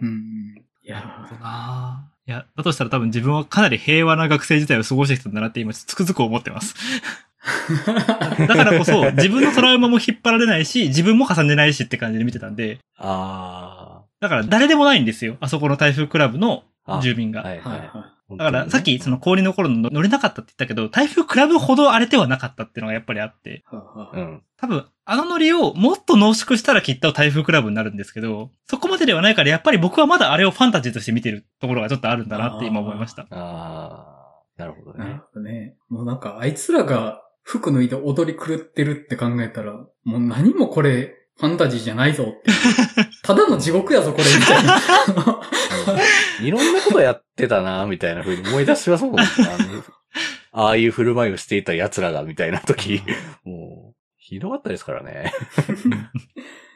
[0.00, 0.64] うん。
[0.82, 6.74] いなるやほどないや、だとしたら多分自分はかなり平和な学生時代を過ごしてきたんだなって今つくづく思ってます。
[8.38, 15.36] だからこそ、 自分のトラウマも引っ張られないし、自分も重ねないしって感じで見てたんで、あだから誰でもないんですよ。
[15.40, 17.00] あそこの台風クラブのあ。
[17.02, 17.42] 住民が。
[17.42, 17.88] はいはいはい。
[17.88, 24.42] はだからさっきその氷の頃の乗れなかったって言ったけど、台風クラブほど荒れてはなかったっていうのがやっぱりあって、うん。
[24.56, 33.26] 多分あのノリをもっと濃縮したらきっと台風クラブになるんですけど、そこまでではないからやっぱり僕はまだあれをファンタジーとして見てるところがちょっとあるんだなって今思いました。
[33.30, 34.12] ああ。
[34.56, 35.16] なるほどねなる。
[35.18, 35.76] ほどね。
[35.88, 39.72] もうなんか、あいつらが服脱いで踊り狂ってるって考えたら、
[40.04, 43.10] もう何もこれ、ファンタジーじゃないぞっていう。
[43.22, 44.80] ただの地獄やぞ、これ、みたいな。
[46.42, 49.20] いろんなことやってたな、みたいな風に思い出しますもん。
[49.20, 49.28] あの
[50.54, 53.02] ああいう振る舞いをしていた奴らが、みたいな時、
[53.44, 54.01] もう、
[54.32, 55.30] ひどかったですからね。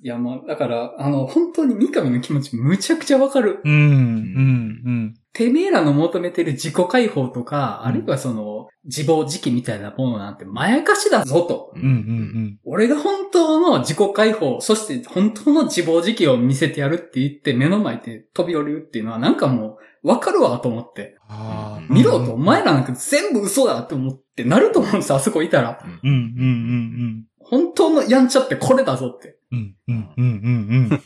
[0.00, 3.60] いや、まあ、だから、あの、本当に三上の気持ちむちゃくちゃわかる。
[3.64, 5.14] うん、うん、うん。
[5.32, 11.72] てめえらの求めてる自己解放とか、うんあるいはその、自暴自棄みたいなものなんて、まやかしだぞと。
[11.74, 21.16] うん、うん、俺が本当の自己解放、そして本当の自暴自棄を見せてやるって言って目の前で飛び降りるっていうのはなんかもうわかるわと思って。
[21.28, 25.82] あうん見ろと、お前らなんか全部嘘だと思ってなると思うんですよ、あそこいたら。
[26.02, 29.37] うん、うん、うん、本当のやんちゃってこれだぞって。
[29.56, 29.76] っうん。
[29.88, 31.00] うん、うん、うん、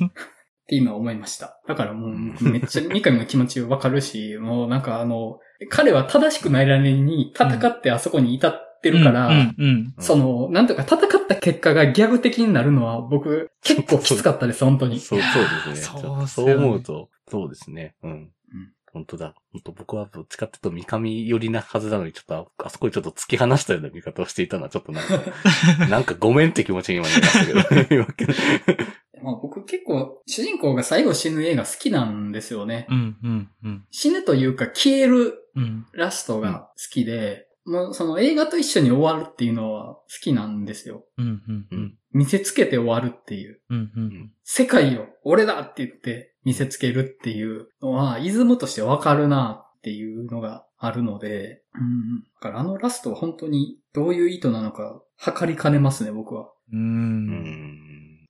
[0.00, 0.12] うん。
[0.68, 1.60] て今思いました。
[1.66, 9.94] だからもうめっちゃ三上の気持ちわかるし、もうなんかあの、彼は正しくないられに戦ってあそこに至ってるから、うん、うん。
[9.98, 15.00] その、なんとか戦った結果がギャグ的になるのは僕結構きつかったです、本当に。
[15.00, 15.42] そう、そう
[15.74, 16.00] ですね。
[16.00, 17.96] そうっすそう思うと、そうですね。
[18.02, 18.30] うん。
[18.92, 19.34] 本当だ。
[19.52, 25.22] 本当僕はどっちかっていうと三上寄りなはずなのに、ちょっとああそこにちょっと突き放したような見方をしていたのはちょっとなんか、
[25.88, 28.04] なんかごめんって気持ちに今なりましたけど。
[29.22, 32.86] まあ、僕結構主人公が最後死ぬ映画好きなんですよね。
[32.88, 33.84] うん、うん、うん。
[33.90, 35.86] 死ぬというか消えるうん。
[35.92, 41.04] ラストが好きで、もうその映画と一緒に終わるっていうのは好きなんですよ。
[41.18, 41.94] うん、うん、うん。
[42.12, 43.60] 見せつけて終わるっていう。
[43.68, 44.32] うん、うん。
[44.44, 52.20] 世界を俺だって言って見せつけるっていうのは、イズムとしてわかるなっていうのがあるので、うん。
[52.20, 56.50] だからあのラストは本当にどういう意図なのか測りかねますね、僕は。
[56.72, 56.76] う。
[56.76, 58.28] うんん。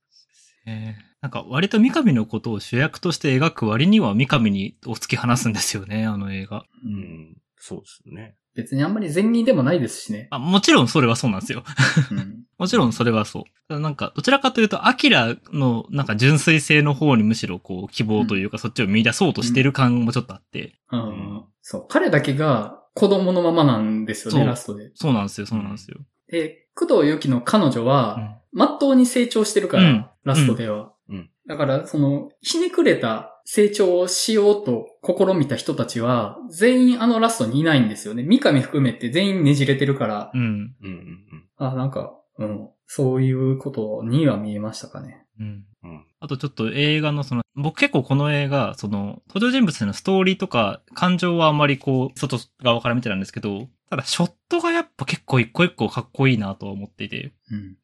[0.65, 6.59] えーなんか割と三上のことを主役として描く割には三上にを突き放すんですよね、あの映画。
[6.59, 6.63] う。
[6.85, 7.37] うんん。
[7.59, 8.35] そうですね。
[8.55, 10.27] 別にあんまり善人でもないですしね。
[10.31, 11.63] あ、もちろんそれはそうなんですよ。
[12.11, 12.43] うん。
[12.57, 13.43] もちろんそれはそう。
[13.67, 20.75] ただなんか、どちらかというと、アキラのなんか純粋性の方にむしろこう希望というか、そっちを見出そうとしてる感もちょっとあって。
[20.91, 21.43] うん。
[21.61, 21.85] そう。
[21.87, 24.91] 彼だけが子供のままなんですよね、ラストで。
[24.95, 25.97] そうなんですよ、そうなんですよ。
[26.27, 30.91] で、工藤由紀の彼女うは、んまっとうに成長してるから、うんラストでは。
[31.09, 38.21] うんだから、その、ひねくれた成長をしようと試みた人たちは、全員あのラストにいないんですよね。
[38.21, 40.41] 三上含めて全員ねじれてるから、うん。
[40.41, 45.25] うんうんあ、なんか、うん、そういうことには見えましたかね。
[45.39, 45.65] うん。
[45.83, 45.91] うん。
[45.91, 46.05] うん。
[46.19, 57.77] あとちょっと映画のその、僕結構この映画、その、登場人物のストーリーとか、感情はあんまりこう、外側から見てたんですけど、ただショットがやっぱ結構一個一個かっこいいなとは思っていて、うん。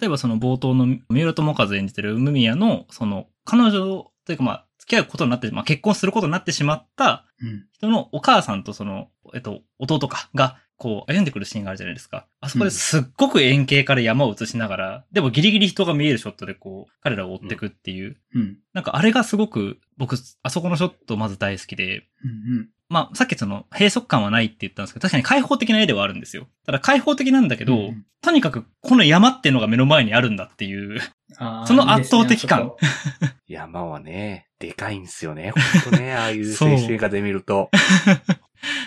[0.00, 7.66] 例えばその冒頭の三浦智和演じてる海宮の、その、彼女というかまあ、付き合うことになって、まあ結婚することになってしまったうん。
[7.72, 12.26] 人のお母さんとその、えっと、弟かがこう歩んでくるシーンがあるじゃないですか。
[12.40, 18.16] あそこですっごく円形から山を映しながら、でもギリギリ人が見えるショットでこう、彼らを追ってくっていう。
[18.34, 18.56] うん。
[18.72, 26.48] なんかあれがすごく僕、あそこのショットまず大好きで、うんまあ、さっきその、閉塞感はないって言ったんですけど、確かに開放的な絵ではあるんですよ。
[26.64, 31.00] ただ開放的なんだけど、うんとにかくこの山っていうのが目の前にあるんだっていう。
[31.66, 35.52] その圧倒的感いいね 山はね、でかいんすよね。
[35.52, 37.70] ほんとね、ああいう青春映画で見ると。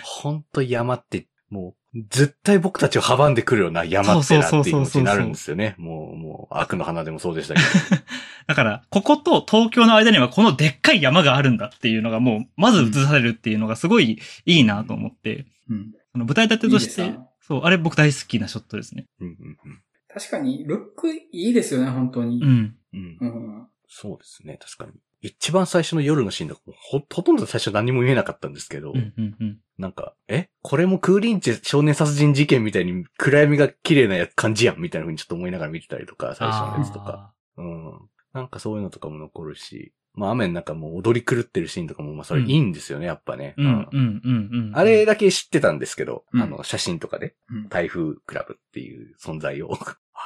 [0.04, 1.74] ほんと山って、もう、
[2.08, 5.76] 絶対僕たちを阻んでくるような山ってなっていう気持ちになるんですよね。
[5.78, 7.66] もう、もう、悪の花でもそうでしたけど。
[8.46, 15.92] だから、ここと東京の間にはこのでっかい山があるんだっていうのがもう、まず映されるっていうのがすごいいいなと思って、うん。
[16.12, 19.06] その舞台立てとしていいそう、あれ僕大好きなショットですね。
[19.20, 19.80] うんうんうん
[20.14, 22.40] 確かに、ルックいいですよね、本当に。
[22.40, 22.76] うん。
[22.92, 23.66] うんうん。
[23.88, 24.92] そうですね、確かに。
[25.22, 29.58] 一番最初の夜のシーンだとほ、ほとんど最初何も見えなかったんですけど、うん、うん、うん。
[29.76, 30.48] なんか、え？
[30.62, 37.32] これもクーリンチェ少年殺人事件みたいに暗闇が綺麗なや感じやんみたいな風にちょっと思いながら見てたりとか、最初のやつとか。
[37.56, 37.92] うん。
[38.32, 43.54] なんかそういうのとかも残るし、まあ雨の中も踊り狂ってるシーンとかも、まあそれいいんですよね、やっぱね。
[43.56, 44.72] うん、うん、うん、うん。
[44.74, 49.76] あれだけ知ってたんですけど、うんあの、写真とかで、うん台風クラブっていう存在を。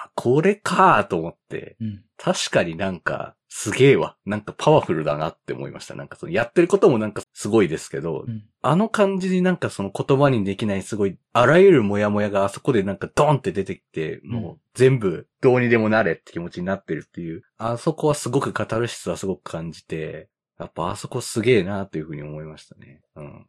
[0.04, 2.02] あ、これかーと思って、うん。
[2.16, 4.16] 確かになんか、すげえわ。
[4.26, 5.94] なんかパワフルだなって思いました。
[5.94, 20.28] なんかその、やってることもなんかすごいですけど、うんあの感じになんかその言葉にできないすごい、あらゆるモヤモヤがあそこでなんかドンって出てきて、もう全部どうにでもなれって気持ちになってるっていう、あそこはすごくカタルシスはすごく感じて、
[20.58, 23.00] やっぱあそこすげえなっていうふうに思いましたね。
[23.14, 23.46] うん。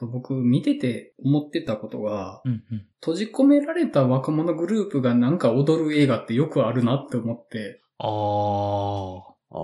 [0.00, 2.86] あと僕、見てて思ってたことが、うん、うん。
[3.00, 7.82] 閉じ込められた若者グループがなんか踊る映画ってよくあるなって思って。
[7.98, 8.06] あ
[9.54, 9.60] あ。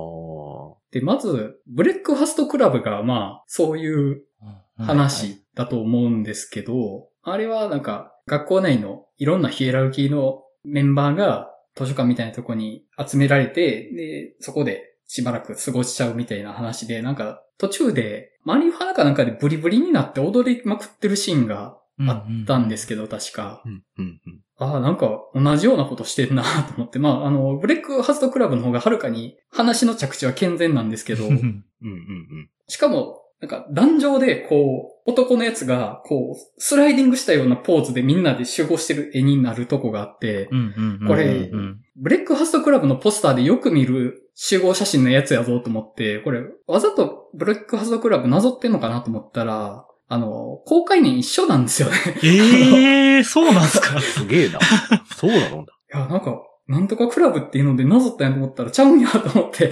[0.92, 4.24] で、まず、ブレックファストクラブがまあ、そういう
[4.76, 23.62] 話だと思うんですけど、あれはなんか、学校内のいろんなヒエラルキーのメンバーが図書館みたいなとこに集められて、で、そこでしばらく過ごしちゃうみたいな話で、なんか、途中で、マリファナかなんかでブリブリになって踊りまくってるシーンがあったんですけど、確か。
[23.64, 24.40] うん、うん、うん。
[24.58, 26.98] ああ、なんか同じようなことしてんなと思って。
[26.98, 31.32] まあ、あの、ブレックファストクラブの方がはるかに話の着地は健全なんですけど、うん。
[31.32, 41.08] うん、うん、しかも、なんか、壇上で、こう、男のやつが、こう、スライディングしたようなポーズでみんなで集合してる絵になるとこがあって、うん、うんうん。
[41.08, 51.94] これうんブレックファストクラブのポスターでよく見る集合写真のやつやぞと思って、これ、わざとブレックファストクラブなぞってんのかなと思ったら、あの、公開年一緒なんですよね。
[52.22, 53.98] ええー、 そうなんすか？
[54.00, 54.60] すげえな。
[55.16, 55.72] そうなのだ。
[55.94, 59.70] いや、なんか、なんとかクラブっていうのでなぞったんやと思ったらちゃうんやと思って。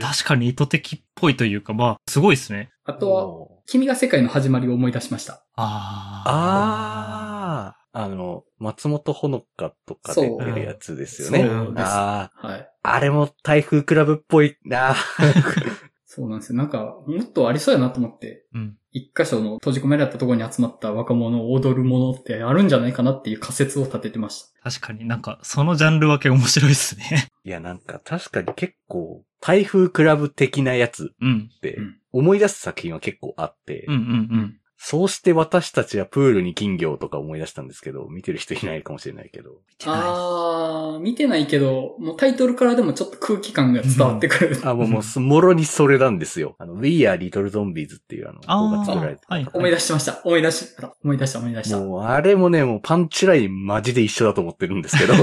[0.00, 2.70] 確かに意図的っぽいというか、まあ、すごいですね。
[2.84, 5.44] あとは、君が世界の始まりを思い出しました。
[5.54, 11.38] あああ、あの、松本ほのかとか出てるやつですよね。
[11.40, 12.70] そうですああ、はい。
[12.82, 14.94] あれも台風クラブっぽいな。
[16.06, 16.58] そうなんですよ。
[16.58, 18.76] なんか、もっとありそうやなと思って、うん。
[18.92, 24.70] 一箇所の閉じ込められたところに集まった若者を踊るものってあるんじゃないかなっていう仮説を立ててました。
[24.70, 27.28] 確かになんか、そのジャンル分け面白いですね。
[27.44, 31.50] いや、なんか確かに結構、台風クラブ的なやつうん。
[31.56, 34.02] ってうん思い出す作品は結構あって、うんうんう
[34.40, 34.60] ん。
[34.80, 39.50] そうして私たちはプールに金魚とか思い出したんですけど、見てる人いないかもしれないけど。
[39.50, 44.56] 見てないあー、見てないけど、もうタイトルからでもちょっと空気感が伝わってくる。
[44.62, 46.54] あ、もう、もう、もろにそれなんですよ。
[46.58, 50.20] あの、We Are Little Zombies っていうあの、あー方が作られてたはい思い出しました。
[50.24, 50.94] 思い出した。
[51.02, 51.78] 思い出した、思い出した。
[51.80, 55.14] もう、あれもね、もうパンチラインマジで一緒だと思ってるんですけど、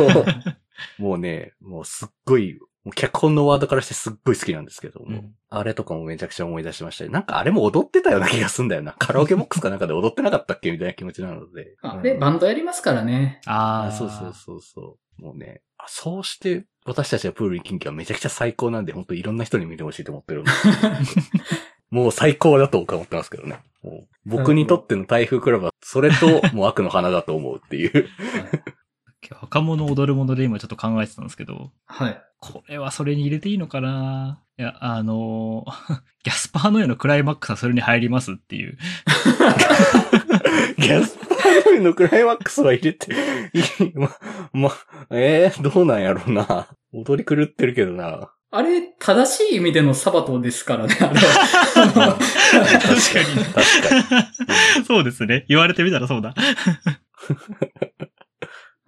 [1.00, 2.60] もうね、もうすっごい、
[2.94, 7.12] 脚本のワードからしてすっごい好きなんですけども、うんあれとかもめちゃくちゃ思い出しましたね。
[7.12, 8.92] なんかあれも踊ってたような気がすんだよな。
[9.00, 11.78] カラオケボックスかなんかで踊ってなかったっけみたいな気持ちなので。
[11.82, 13.40] あうんれ、バンドやりますからね。
[13.46, 15.22] ああ、あそうそうそうそう。
[15.22, 20.52] もうね、あそうして、私たちはプールにキンキはめちゃくちゃ最高なんで、本当いろんな人に見てほしいと思ってるんで。
[21.92, 23.60] もう最高だと僕は思ってますけどね。
[23.82, 28.10] もう僕にとっての台風クラブは、それともう悪の花だと思うっていう。
[29.34, 32.22] 若者踊るもので今ちょっと考えてたんですけど、はい。
[32.40, 34.42] これはそれに入れていいのかな？
[34.58, 38.78] いや、あのー ギャスパーの絵のクライマックスはそれに入りますっていう。
[40.78, 43.16] ギャスパーノイのクライマックスは入れて、い
[43.86, 44.10] いま、
[44.54, 44.72] ま、
[45.12, 46.68] えー、どうなんやろうな。
[46.94, 48.32] 踊り狂ってるけどな。
[48.50, 52.18] あれ、正しい意味でのサバトですからね、あれは。
[52.18, 53.46] 確かに。
[53.46, 54.20] 確か
[54.80, 54.86] に。
[54.86, 55.46] そうですね。
[55.50, 56.34] 言われてみたらそうだ。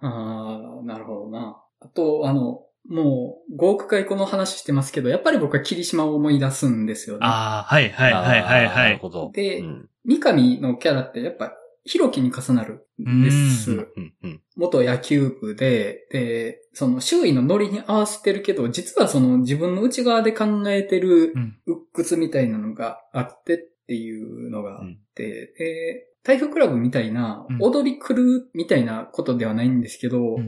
[0.00, 1.62] ああ、なるほどな。
[1.80, 7.26] あと、あの、もう、5億回この話してますけど、やっぱり僕は霧島を思い出すんですよね。
[7.26, 8.90] ああ、はいはいはいはいはい。
[8.90, 9.30] なるほど。
[9.32, 11.52] でうん三上のキャラってやっぱ
[11.84, 13.72] ひろきに重なるんです。
[13.72, 14.40] うんうんうん。
[14.56, 21.56] 元野球部で、で、その周囲のノリに合わせてるけど、実はその自分の内側で考えてるうん。
[21.66, 30.38] 鬱屈みたいなのがあってっていうのがあっうんて、で、台風クラブみたいなうん踊り狂うみたいなことではないんですけど。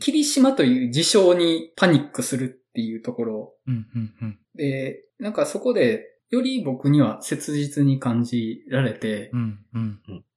[0.00, 3.54] 霧島という事象にパニックするっていうところ。
[4.54, 9.32] で、なんかそこで、より僕には切実に感じられて。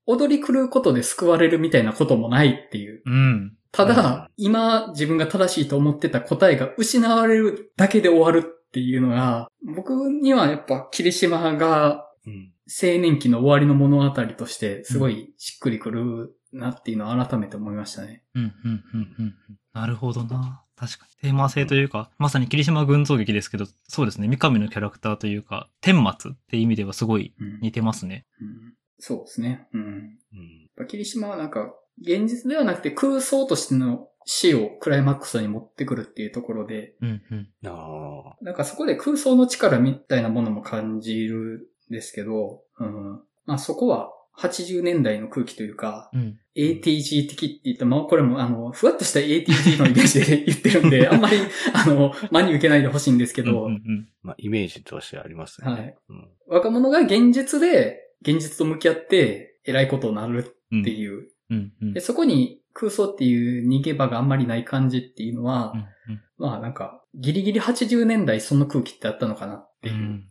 [0.06, 3.02] 踊り狂うことで救われるみたいなこともないっていう。
[3.06, 3.58] うん。
[3.72, 12.53] ただ、うん今自分が正しいと思ってた答えが失われるだけで終わるっていうのが、僕にはやっぱ霧島がうん。
[12.68, 18.24] 青年期の終わりの物語としてすごいしっくりくるなっていうのを改めて思いましたね。
[18.36, 18.54] うん。
[18.64, 18.84] うん。
[18.94, 19.16] うん。
[19.20, 19.36] うん。
[19.74, 20.64] なるほどな。
[20.76, 21.30] 確かに。
[21.30, 24.28] テーマ性というか、まさに霧島群像劇ですけど、そうですね。
[24.28, 28.26] 三上のキャラクターというか、天末って意味ではすごいうん似てますね。
[28.42, 28.74] うん
[29.06, 29.68] そうですね。
[29.74, 29.82] うん。
[29.82, 29.90] うん。
[29.90, 37.22] やっぱ霧島はなんか、現実ではなくて空想としての死をクライマックスに持ってくるっていうところで、うん。
[37.30, 37.50] うん。
[37.68, 38.38] ああ。
[38.42, 43.22] なんかそこで空想の力みたいなものも感じるんですけど、うん。
[43.46, 46.38] まあそこは80年代の空気というか、うん。
[46.56, 51.38] ATG 的って言ったまあこれもあの、ふわっとした ATG のイメージで言ってるんで、 あんまり、
[51.74, 53.72] あの、真に受けないでほしいんですけど、うん。
[53.74, 54.10] うん。
[54.22, 55.82] まあ、イメージとしてありますよね。
[55.82, 55.96] はい。
[56.10, 56.28] うん。
[56.48, 60.82] 若者が現実で、現実と向き合って、偉いことになるうん。
[60.82, 61.30] っていう。
[61.50, 61.74] うん。
[61.82, 62.02] うんで、。
[62.02, 65.74] そこに空想っていう逃げ場があんまりない感じっていうのは、
[66.08, 66.22] うん。
[66.38, 69.94] まあなんか、ギリギリ80年代その空気ってあったのかなってう。
[69.94, 70.28] いうんうん。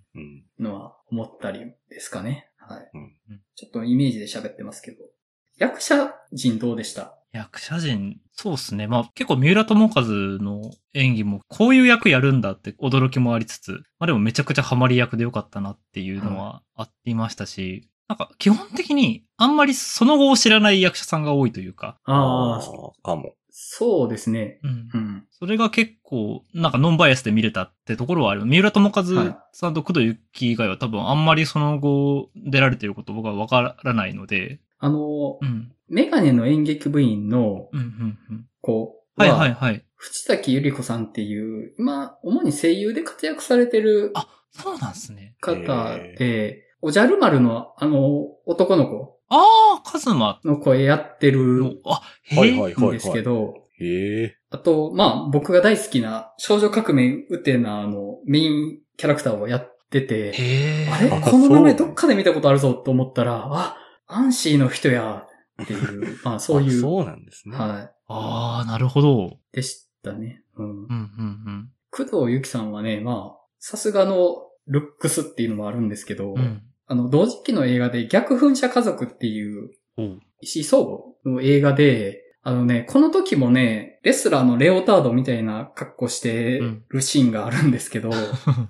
[0.59, 2.51] のは思ったりですかね。
[2.59, 2.91] はい。
[2.95, 3.17] うん
[3.55, 4.99] ちょっとイメージで喋ってますけど。
[5.59, 7.15] 役者陣どうでした？
[7.33, 8.87] 役者陣、そうですね。
[8.87, 23.35] まあ結構三浦友和の演技もこういう役やるんだって驚きもありつつ、まあでもめちゃくちゃハマり役でよかったなっていうのはありましたし、なんか基本的にあんまりその後を知らない役者さんが多いというか、ああ、あ、かも。
[23.55, 24.59] そうですね。
[24.63, 24.99] うんう。
[24.99, 25.25] ん。
[25.31, 28.47] それが結構、なんかノンバイアスで見れたってところはある。
[28.47, 29.05] 三浦友和
[29.53, 35.73] さんと工藤由紀以外は多分あんまりその後出られてること僕はわからないので、あの、うん。
[35.89, 38.47] メガネの演劇部員のうん、うん、うん。
[38.63, 39.85] 子はいはいはい。
[39.97, 45.37] 藤崎ゆり子さんっていう、今、主に声優で活躍されてるあ、そうなんですね。
[45.41, 52.93] 方で、おじゃる丸のあの男の子ああ、カズマの声やってるあ、へえ、はいはいはい。
[52.93, 54.37] ですけど、へえ。
[54.51, 60.89] あと、まあ、僕が大好きな少女革命ウテナのメインキャラクターをやってて、へえ。
[60.91, 61.11] あれ？
[61.11, 63.77] あこの名前どっかで見たことあるぞと思ったら、あ、
[64.07, 65.27] アンシーの人や、
[65.63, 67.57] っていう、 まあそういう、あそうなんですね。
[67.57, 69.39] はああ、なるほど。
[69.53, 70.43] い、でしたね。
[70.57, 76.63] うんうん、うん、工藤由紀さんはね、まあ、さすがのルックスっていうのもあるんですけど、うん。
[76.89, 76.99] うん。
[76.99, 80.21] あの、同時期の映画で逆噴射家族っていうおう。
[80.41, 88.13] 石井総合の映画で、あのね、この時もね、レスラーのレオタードみたいな格好してるシーンがあるんですけど、う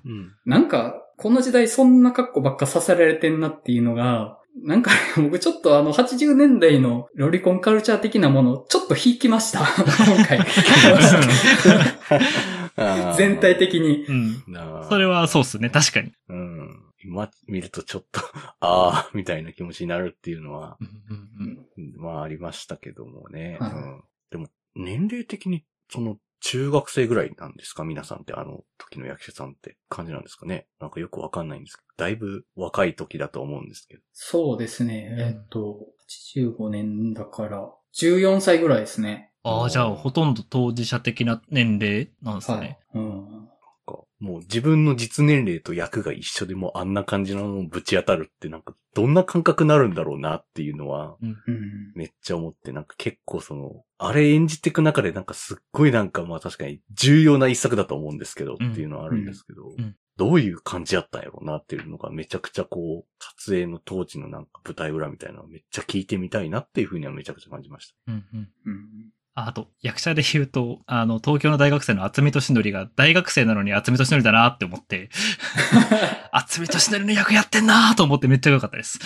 [0.09, 0.33] ん。
[0.45, 9.61] なんか、この時代そんな格好ばっかさせられてんなっていうのが、なんか 僕ちょっとあの80年代のロリコンカルチャー的なものちょっと引きました。
[9.61, 10.39] 今回。
[13.17, 14.05] 全体的に。
[14.07, 14.43] うん。
[14.89, 16.11] それはそうっすね、確かに。
[17.21, 17.29] うん。
[17.29, 18.19] 今見るとちょっと、
[18.59, 23.57] ああ、みたいな気持ちになるっていうのは、うんうんうんまあありましたけどもね。
[23.59, 27.85] はいうん、でも、年齢的に、その、中学生ぐらいなんですか？
[27.85, 30.67] 皆さんってあの時の役者さんって感じなんですかね？
[30.81, 34.03] なんかよくわかんないんですけど、だいぶ若い時だと思うんですけど。
[34.11, 35.07] そうですね。
[35.13, 35.79] うんえっと、
[36.35, 39.31] 85年だから、14歳ぐらいですね。
[39.43, 42.77] ああ、じゃあ、ほとんど当事者的な年齢なんですはね。
[42.93, 42.97] い。
[42.97, 43.49] うん。
[44.23, 51.91] もう自分の実年齢と役が一緒でもうあんな感じののぶち当たるってなんかどんな感覚になるんだろうなっていうのはうん。
[51.93, 68.11] めっちゃ思ってなんか結構その、あれ演じていく中でなんかすっごいなんかまあ確かに重要な一作だと思うんですけどうんっていうのはあるんですけど、うんどういう感じやったんやろうなっていうのがめちゃくちゃこう、撮影の当時のなんか舞台裏みたいなのをめっちゃ聞いてみたいなっていうふうにはめちゃくちゃ感じました。
[68.11, 68.49] うんうん。
[68.65, 69.11] うん。
[69.35, 75.09] ああと、役者で言うと、あの、東京の大学生の厚見俊則が大学生なのに厚見俊則だなって思って、
[76.31, 78.99] 厚見俊則の役やってんなと思ってめっちゃ良かったです。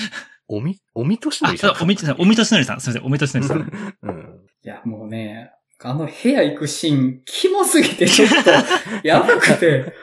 [0.49, 2.81] おみ、おみとしのあ、そうおみ、おみとしのりさん。
[2.81, 3.59] すみません、おみとしのりさん。
[4.03, 4.39] うん。
[4.63, 5.51] いや、もうね、
[5.83, 8.51] あの部屋行くシーン、キモすぎてちょっと、
[9.07, 9.93] やばくて、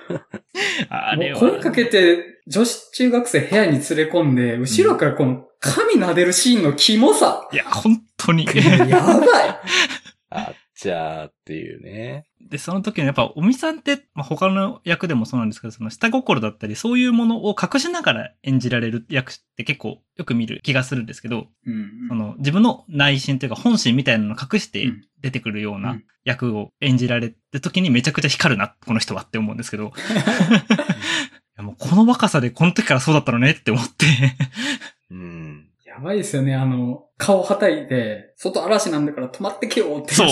[0.88, 1.40] あれは。
[1.40, 7.48] もう声かけて、女子中学生部屋に連れ込んで、後ろからこの髪撫でるシーンのキモさ。
[7.52, 8.44] いや、本当に。
[8.44, 9.60] やばい。
[10.36, 12.26] あっちゃーっていうね。
[12.40, 22.08] で、その時のやっぱ、おみさんって、まあ、他の役でもそうなんですけど、その下心だったり、そういうものを隠しながら演じられる役って結構よく見る気がするんですけど、うん。
[22.08, 29.92] その自分の内心というか本心みたいなのを隠してうん出てくるよううなん役を演じられた時にめちゃくちゃ光るな、この人はって思うんですけど。
[31.56, 34.06] いやもうこの若さでこの時からそうだったのねって思って。
[35.10, 35.53] うん。
[35.96, 40.12] やばいですよね、あの、顔はたいて、外嵐なんだから止まってけよって。
[40.12, 40.28] そう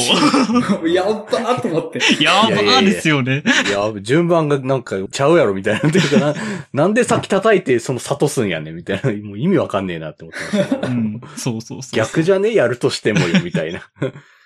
[0.82, 0.88] う。
[0.90, 2.00] やっばーと思って。
[2.20, 3.44] やばーですよね。
[3.68, 5.88] いや、順番がなんかちゃうやろみたいな。
[5.88, 6.34] っていうかな、
[6.74, 9.12] なんで先叩いてその諭すんやねんみたいな。
[9.24, 10.86] もう意味わかんねえなって思ってました。
[10.88, 11.20] うん。
[11.36, 11.96] そうそうそう。
[11.96, 12.52] 逆じゃね？
[12.52, 13.82] やるとしてもよ、みたいな。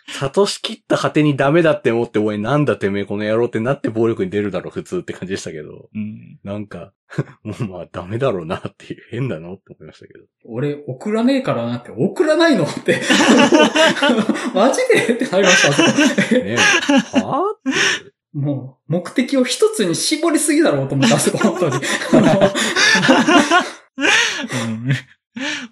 [0.06, 5.88] 諭し切った果てにダメだって思って、おい、なんだてめえこの野郎ってなって暴力に出るだろ、普通って感じでしたけど。
[5.94, 6.38] うん。
[6.44, 6.92] なんか、
[7.42, 10.24] もうまあダメだろうなっていう、変だなって思いましたけど。
[10.44, 13.00] 俺、送らねえからなって、送らないのって。
[14.54, 15.82] マジでってなりました。
[16.38, 16.56] ねえ。
[17.18, 21.76] はぁもう、目的を一つに絞りすぎだろうと思った、あそこ、本当に。
[24.52, 24.90] うん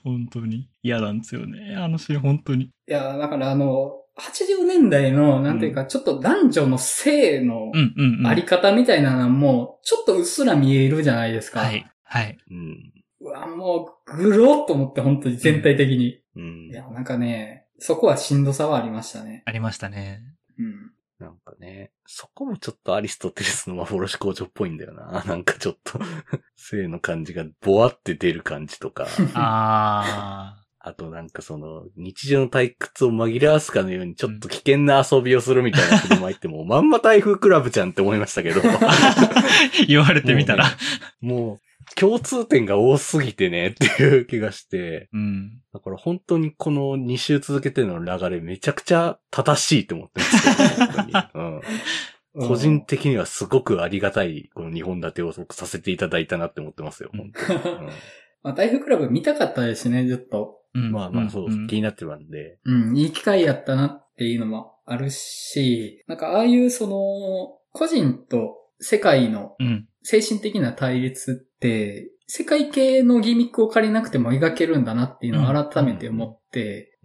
[0.03, 1.75] 本当に嫌なんですよね。
[1.77, 2.65] あのシーン本当に。
[2.65, 8.27] いや、だからあの、80年代の、なんていうか、ちょっと男女の性のうんうんうん。
[8.27, 11.61] あり方みたいなのも、ちょっとうっすら見えるじゃないですか。
[11.61, 11.91] はい。
[12.05, 12.39] はい。
[12.51, 12.93] うん。
[13.21, 16.21] うわ、もう、ぐろっと思って、本当に全体的に。
[16.37, 16.73] うんい。
[16.73, 19.43] や、なんかね、そこはしんどさはありましたね。
[19.47, 20.23] ありましたね。
[20.59, 20.93] うん。
[21.19, 25.25] なんかね、そこもちょっとアリストテレスの幻工場っぽいんだよな。
[25.27, 25.99] なんかちょっと、
[26.57, 29.07] 性の感じがボワって出る感じとか。
[29.35, 38.61] ああとなんかその、日常の退屈を紛らわすかのようにちょっと危険な遊びをするみたいな振る舞いってもうまんま台風クラブじゃんって思いましたけど。
[38.61, 38.79] ー。
[39.89, 40.67] 言われてみたら。
[41.23, 45.61] もう、共通点が多すぎてねっていう気がして、うん。
[45.73, 51.13] だから本当にこの2週続けての流れめちゃくちゃ正しいと思ってますけど、本当に。
[51.35, 52.49] うん。
[52.49, 57.61] 個人的にはすごくありがたい、この2本立てを僕させていただいたなって思ってますよ、本当に。
[58.43, 60.61] まあ、台風クラブ見たかったですね、ずっと。
[60.75, 62.59] うんまあまあそう、ん気になってたんで。
[62.65, 69.89] うん、いい機会やったなっていうのもあるし、なんかああいうその、個人と世界のうん。
[70.07, 76.99] 精神的な対立って、世界系のギミックを借りなくても描けるんだなっていうのを改めて思って、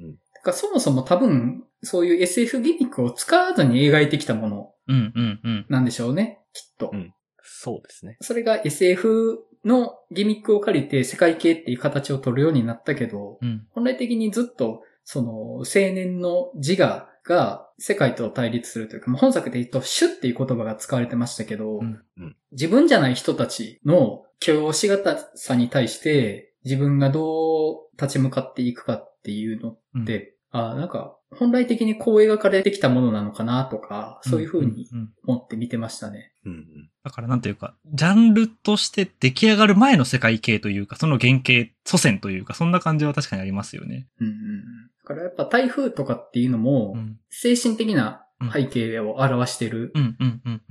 [0.52, 5.66] そもそも多分、そういう SF ギミックを使わずに描いてきたものうんうんうん。
[5.70, 6.92] なんでしょうね、きっと。
[6.94, 7.14] うん
[7.62, 8.18] そうですね。
[8.22, 13.66] それが SF のギミックを借りて世界系っていう形を取るようになったけど、うん。
[13.72, 36.32] 本来的にずっと、その、青年の自我が世界と対立するというか、まあ本作で言うと、主っていう言葉が使われてましたけど、うんうん自分じゃない人たちの許容しがたさに対して、自分がどう立ち向かっていくかっていうのって、あなんか、本来的にこう描かれてきたものなのかなとか、そういう風にんんん思って見てましたね。
[36.46, 36.90] うんうん。
[37.04, 44.08] だからなんていうか、ジャンルとして出来上がる前の世界系というか、その原型、祖先というか、そんな感じは確かにありますよね。
[44.20, 44.64] うんうんうん。
[45.04, 47.18] だからやっぱ台風とかっていうのも、うん。
[47.30, 49.94] 精神的な背景を表してる。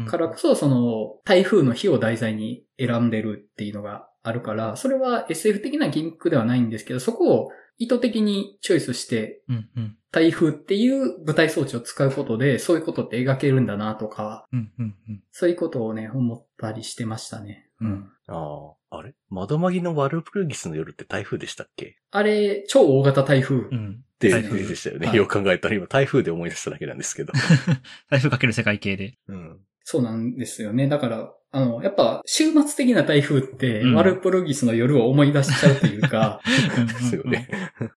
[0.07, 9.97] からこそ、その、台風の日を題材に選んでるっていうのがあるから、それは SF 的なギミックではないんですけど、そこを意図的にチョイスして、うんうん。
[10.11, 15.23] 台風っていう舞台装置を使うことで、そういうことって描けるんだなとか、うんうんうん。
[15.31, 17.69] そういうことをね、思ったりしてましたね。
[17.81, 18.11] うん。
[18.27, 19.15] ああ、あれ？
[19.29, 21.99] 窓マギのワルプルギスの夜って台風でしたっけ？
[22.11, 23.57] あれ、超大型台風。
[23.57, 24.03] うん。
[24.19, 25.07] で、台風でしたよね。
[25.07, 27.33] はいよく考えたら今台風で思い出しただけなんですけど。
[28.11, 29.15] 台風かける世界系で。
[29.29, 29.61] うん。
[29.85, 30.89] そうなんですよね。
[30.89, 37.49] だから、あの、やっぱ、週末的な台風って、うんワルプルギスの夜を思い出しちゃうというか、ですよね。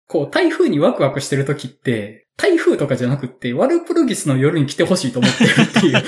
[0.07, 6.01] こう、台風にワクワクしてる時って、台風とかじゃなくって、ワルプルギスの夜に来てほしいと思ってるっていう。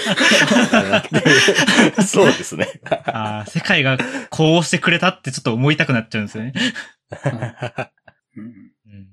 [2.07, 2.67] そうですね。
[3.05, 3.97] ああ、世界が
[4.29, 6.53] こうしてくれたってちょっと思いたくなっちゃうんですよね。
[8.37, 9.07] うんうん。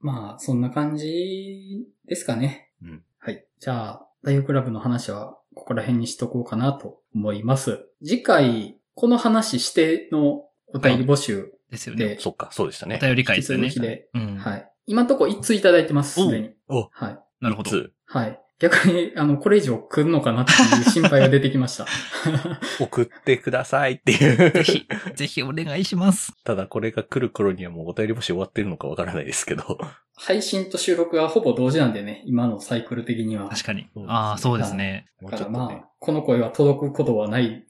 [0.00, 2.70] まあ、そんな感じですかね。
[2.82, 3.44] うんはい。
[3.60, 7.84] じゃあ、大学クラブの話は、ここら辺にしとこうかなと思います。
[8.02, 12.04] 次回、この話してのお便り募集ですよね。
[12.10, 13.00] で、そっか、そうでしたね。
[13.02, 13.88] お便り会ですよね続き。
[13.88, 14.36] で、うん。
[14.36, 14.70] はい。
[14.86, 16.50] 今んとこ1通いただいてます、すでに。
[16.68, 17.18] お、はい。
[17.40, 17.70] なるほど。
[17.70, 18.40] つはい。
[18.60, 21.86] 逆に、あの、これ以上来るのかなっていう心配が出てきました。
[22.82, 24.50] 送ってくださいっていう。
[24.50, 26.32] ぜひ、ぜひお願いします。
[26.42, 29.78] ただこれが来る頃にはもうお便り募集終わってるのかわからないですけど。
[30.16, 33.48] 配信と収録がほぼ同時なんでね、今のサイクル的には。
[33.48, 33.88] 確かに。
[34.08, 35.06] ああ、そうですね。
[35.22, 37.64] だからまあ。、この声は届くことはないで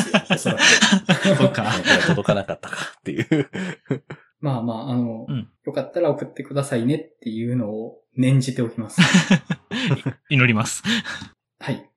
[0.00, 0.60] すよ、おそらく。
[1.36, 1.72] そうか。
[2.06, 3.50] 届かなかったかっていう。
[4.44, 9.00] まあまあ、あの、うん、よかったら送ってくださいねっていうのを念じておきます。
[10.28, 10.82] 祈ります。
[11.58, 11.90] はい。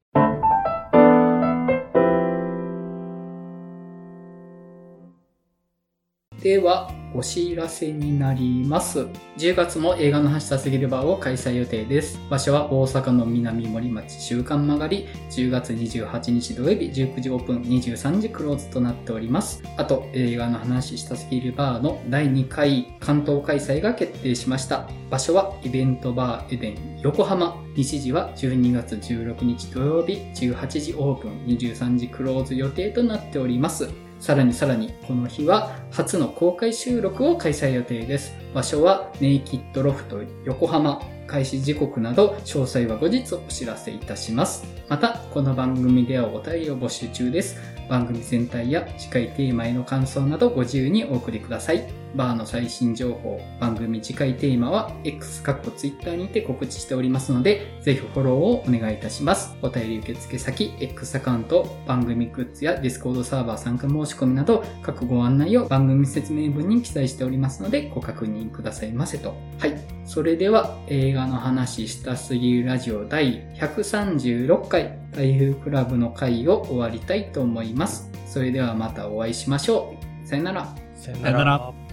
[6.41, 9.07] では、お知らせになります。
[9.37, 12.19] 10月も映画の話したすぎるバーを開催予定です。
[12.29, 19.63] 場所は大阪の南森町週刊曲がり、10月28日土曜日19時オープン、23時クローズとなっております。
[19.77, 24.89] あと、映画の話したすぎるバーの第2回関東開催が決定しました。
[25.09, 27.63] 場所はイベントバーエデン横浜。
[27.75, 34.06] 日時は12月16日土曜日18時オープン、23時クローズ予定となっております。
[34.19, 38.35] さらにさらに、この日は初の公開収録を開催予定です。
[38.53, 41.01] 場所はネイキッドロフト横浜。
[41.27, 44.65] 開始時刻など詳細は後日お知らせいたします。
[44.87, 47.57] また、この番組ではお便りを募集中です。
[47.89, 52.06] 番組全体や次回テーマへの感想などご自由にお送りください。
[52.17, 59.55] バーの最新情報、番組次回テーマは X かっこ Twitter にて告知しておりますので、ぜひフォローをお願いいたします。
[59.61, 69.35] お便り受付先、X アカウント、番組グッズや Discord サーバー参加申し込みなど、各ご案内を番組説明文に記載しておりますので、ご確認くださいませと。
[69.59, 69.79] はい。
[70.05, 78.11] それでは、映画の話したすぎるラジオ第136回、台風クラブの回を終わりたいと思います。
[78.25, 80.27] それではまたお会いしましょう。
[80.27, 80.75] さよなら。
[80.95, 81.86] さよなら。